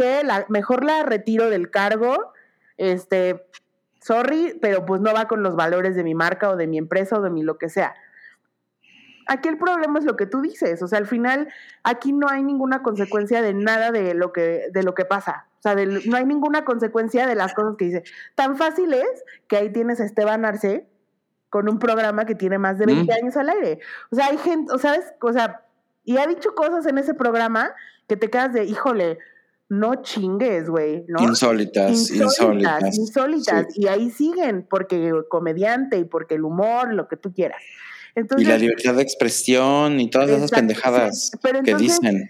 [0.49, 2.34] mejor la retiro del cargo,
[2.78, 3.45] este,
[4.02, 7.18] sorry, pero pues no va con los valores de mi marca o de mi empresa
[7.18, 7.95] o de mi lo que sea.
[9.27, 11.48] Aquí el problema es lo que tú dices, o sea, al final
[11.84, 15.48] aquí no hay ninguna consecuencia de nada de lo que, de lo que pasa.
[15.60, 18.03] O sea, no hay ninguna consecuencia de las cosas que dice.
[18.34, 20.88] Tan fácil es que ahí tienes a Esteban Arce
[21.49, 23.80] con un programa que tiene más de 20 años al aire.
[24.10, 25.65] O sea, hay gente, o sabes, o sea,
[26.03, 27.73] y ha dicho cosas en ese programa
[28.07, 29.19] que te quedas de, híjole,
[29.69, 31.22] no chingues, güey, ¿no?
[31.22, 32.98] Insólitas, insólitas.
[32.98, 37.61] Insólitas, Y ahí siguen, porque comediante y porque el humor, lo que tú quieras
[38.16, 41.32] y la libertad de expresión y todas esas pendejadas
[41.64, 42.30] que dicen.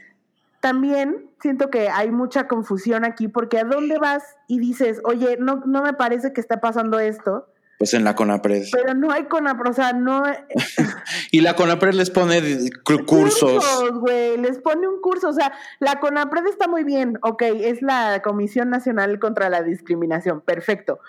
[0.59, 5.63] También siento que hay mucha confusión aquí porque a dónde vas y dices, oye, no,
[5.65, 7.47] no me parece que está pasando esto.
[7.79, 8.65] Pues en la CONAPRED.
[8.71, 10.21] Pero no hay CONAPRED, o sea, no...
[11.31, 12.39] y la CONAPRED les pone
[12.83, 13.65] cursos.
[13.65, 17.81] Cursos, güey, les pone un curso, o sea, la CONAPRED está muy bien, ok, es
[17.81, 20.99] la Comisión Nacional contra la Discriminación, perfecto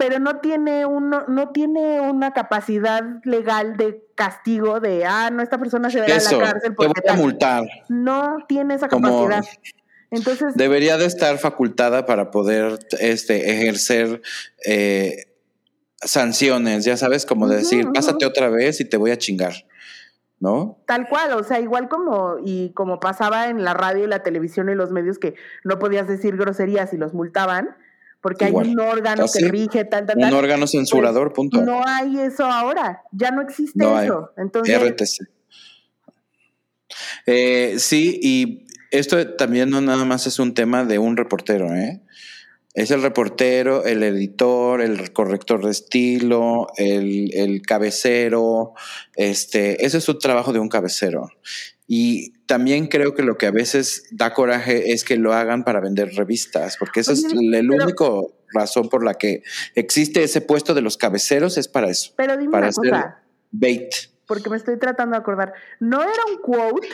[0.00, 5.58] pero no tiene uno, no tiene una capacidad legal de castigo de ah, no, esta
[5.58, 7.64] persona se verá a la cárcel porque te voy a multar.
[7.90, 9.44] No tiene esa capacidad.
[10.10, 14.22] Entonces debería de estar facultada para poder este ejercer
[14.64, 15.26] eh,
[16.00, 19.52] sanciones, ya sabes, como decir, pásate otra vez y te voy a chingar.
[20.38, 20.78] ¿no?
[20.86, 24.70] Tal cual, o sea, igual como y como pasaba en la radio y la televisión
[24.70, 27.76] y los medios que no podías decir groserías y los multaban,
[28.20, 31.62] porque hay un órgano que rige, tal, tal, Un órgano censurador, pues, punto.
[31.62, 34.32] No hay eso ahora, ya no existe eso.
[34.36, 35.28] Entonces, RTC.
[37.26, 42.02] Eh, sí, y esto también no nada más es un tema de un reportero, ¿eh?
[42.72, 48.74] Es el reportero, el editor, el corrector de estilo, el, el cabecero.
[49.16, 51.30] Este, ese es un trabajo de un cabecero.
[51.92, 55.80] Y también creo que lo que a veces da coraje es que lo hagan para
[55.80, 58.04] vender revistas, porque esa es la única
[58.54, 59.42] razón por la que
[59.74, 62.12] existe ese puesto de los cabeceros, es para eso.
[62.16, 63.22] Pero dime para una cosa.
[63.50, 63.92] Bait.
[64.28, 65.52] Porque me estoy tratando de acordar.
[65.80, 66.86] ¿No era un quote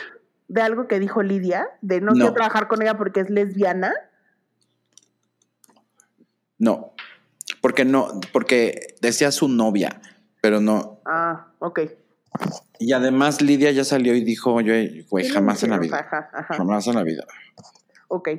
[0.47, 1.69] de algo que dijo Lidia?
[1.81, 2.13] De no, no.
[2.13, 3.93] quiero trabajar con ella porque es lesbiana.
[6.57, 6.95] No,
[7.61, 10.01] porque no, porque decía su novia,
[10.41, 11.01] pero no.
[11.05, 11.81] Ah, ok.
[12.79, 16.07] Y además Lidia ya salió y dijo, oye, güey, jamás en la vida.
[16.49, 17.25] Jamás en la vida.
[18.07, 18.29] Ok.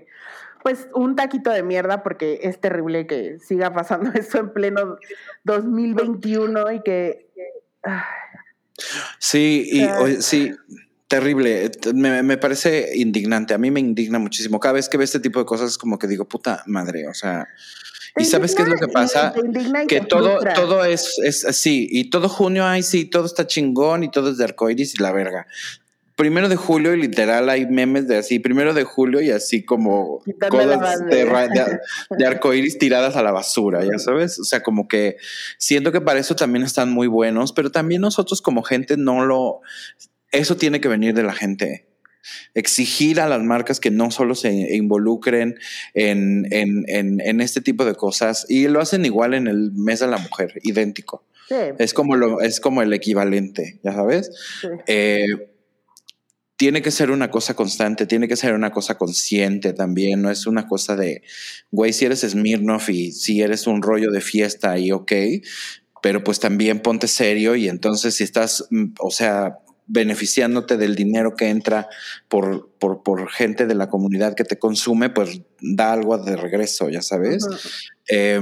[0.63, 4.99] Pues un taquito de mierda porque es terrible que siga pasando esto en pleno
[5.45, 7.29] 2021 y que...
[9.19, 10.53] Sí, y sí,
[11.09, 11.71] terrible.
[11.95, 13.55] Me, me, parece indignante.
[13.55, 14.61] A mí me indigna muchísimo.
[14.61, 17.15] Cada vez que veo este tipo de cosas es como que digo, puta madre, o
[17.15, 17.49] sea...
[18.17, 19.35] ¿Y sabes qué es lo que pasa?
[19.89, 21.89] Que todo, todo es, es así.
[21.91, 25.13] Y todo junio, ay, sí, todo está chingón y todo es de arcoiris y la
[25.13, 25.47] verga.
[26.17, 30.21] Primero de julio, y literal, hay memes de así, primero de julio y así como
[30.51, 31.79] cosas de, de,
[32.19, 34.39] de arcoiris tiradas a la basura, ya sabes.
[34.41, 35.17] O sea, como que
[35.59, 39.61] siento que para eso también están muy buenos, pero también nosotros como gente no lo.
[40.33, 41.87] Eso tiene que venir de la gente
[42.55, 45.59] exigir a las marcas que no solo se involucren
[45.95, 46.85] en, en,
[47.21, 50.55] en, este tipo de cosas y lo hacen igual en el mes de la mujer,
[50.63, 51.25] idéntico.
[51.49, 51.55] Sí.
[51.79, 54.31] Es, como lo, es como el equivalente, ya sabes.
[54.61, 54.69] Sí.
[54.87, 55.27] Eh,
[56.59, 60.45] tiene que ser una cosa constante, tiene que ser una cosa consciente también, no es
[60.45, 61.23] una cosa de,
[61.71, 65.13] güey, si eres Smirnoff y si eres un rollo de fiesta y ok,
[66.03, 68.69] pero pues también ponte serio y entonces si estás,
[68.99, 69.59] o sea,
[69.89, 71.89] beneficiándote del dinero que entra
[72.29, 76.91] por, por, por, gente de la comunidad que te consume, pues da algo de regreso,
[76.91, 77.45] ya sabes.
[77.45, 77.93] Uh -huh.
[78.11, 78.41] eh,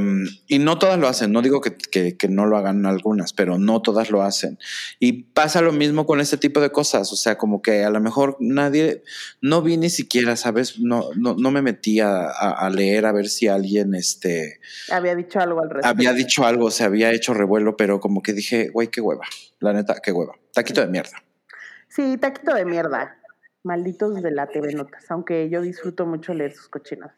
[0.49, 3.59] y no todas lo hacen, no digo que, que, que, no lo hagan algunas, pero
[3.59, 4.59] no todas lo hacen.
[4.99, 8.01] Y pasa lo mismo con este tipo de cosas, o sea, como que a lo
[8.01, 9.05] mejor nadie,
[9.41, 10.81] no vi ni siquiera, ¿sabes?
[10.81, 14.59] No, no, no me metí a, a, a leer a ver si alguien, este...
[14.91, 15.89] Había dicho algo al respecto.
[15.89, 19.25] Había dicho algo, se había hecho revuelo, pero como que dije, güey, qué hueva,
[19.61, 21.23] la neta, qué hueva, taquito de mierda.
[21.97, 23.17] Sí, taquito de mierda.
[23.65, 27.11] Malditos de la TV Notas, aunque yo disfruto mucho leer sus cochinas.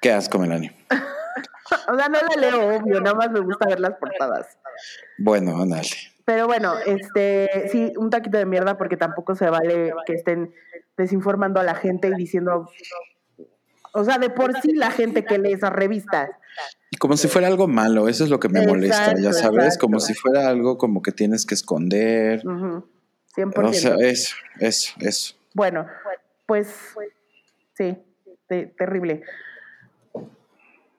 [0.00, 0.74] Qué asco, Melanie.
[1.88, 4.56] o sea, no la leo, obvio, nada más me gusta ver las portadas.
[5.18, 5.88] Bueno, ándale.
[6.24, 10.52] Pero bueno, este, sí, un taquito de mierda porque tampoco se vale que estén
[10.96, 12.70] desinformando a la gente y diciendo,
[13.92, 16.30] o sea, de por sí la gente que lee esas revistas.
[16.98, 19.86] Como si fuera algo malo, eso es lo que me exacto, molesta, ya sabes, exacto.
[19.86, 22.40] como si fuera algo como que tienes que esconder.
[22.46, 22.84] Uh -huh.
[23.36, 23.68] 100%.
[23.68, 25.34] O sea, eso, eso, eso.
[25.54, 25.86] Bueno,
[26.46, 26.68] pues
[27.74, 27.98] sí,
[28.48, 29.22] te, terrible.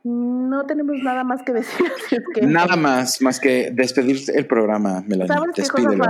[0.03, 1.91] No tenemos nada más que decir.
[2.34, 2.41] Que...
[2.41, 5.27] Nada más, más que despedir el programa, Melanie.
[5.27, 6.05] ¿Sabes Despídelo.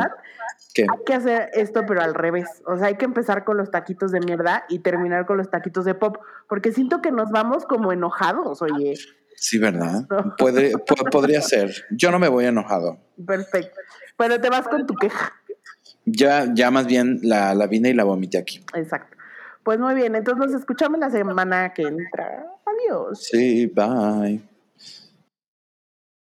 [0.73, 2.45] qué Hay que hacer esto, pero al revés.
[2.65, 5.85] O sea, hay que empezar con los taquitos de mierda y terminar con los taquitos
[5.85, 6.17] de pop,
[6.47, 8.93] porque siento que nos vamos como enojados, oye.
[9.35, 10.05] Sí, ¿verdad?
[10.09, 10.35] No.
[10.37, 10.73] Puede,
[11.11, 11.71] podría ser.
[11.91, 12.99] Yo no me voy enojado.
[13.25, 13.79] Perfecto.
[14.17, 15.33] Pero te vas con tu queja.
[16.09, 18.63] Ya, ya más bien la, la vine y la vomité aquí.
[18.73, 19.17] Exacto.
[19.63, 22.45] Pues muy bien, entonces nos escuchamos la semana que entra.
[22.65, 23.27] Adiós.
[23.29, 24.41] Sí, bye.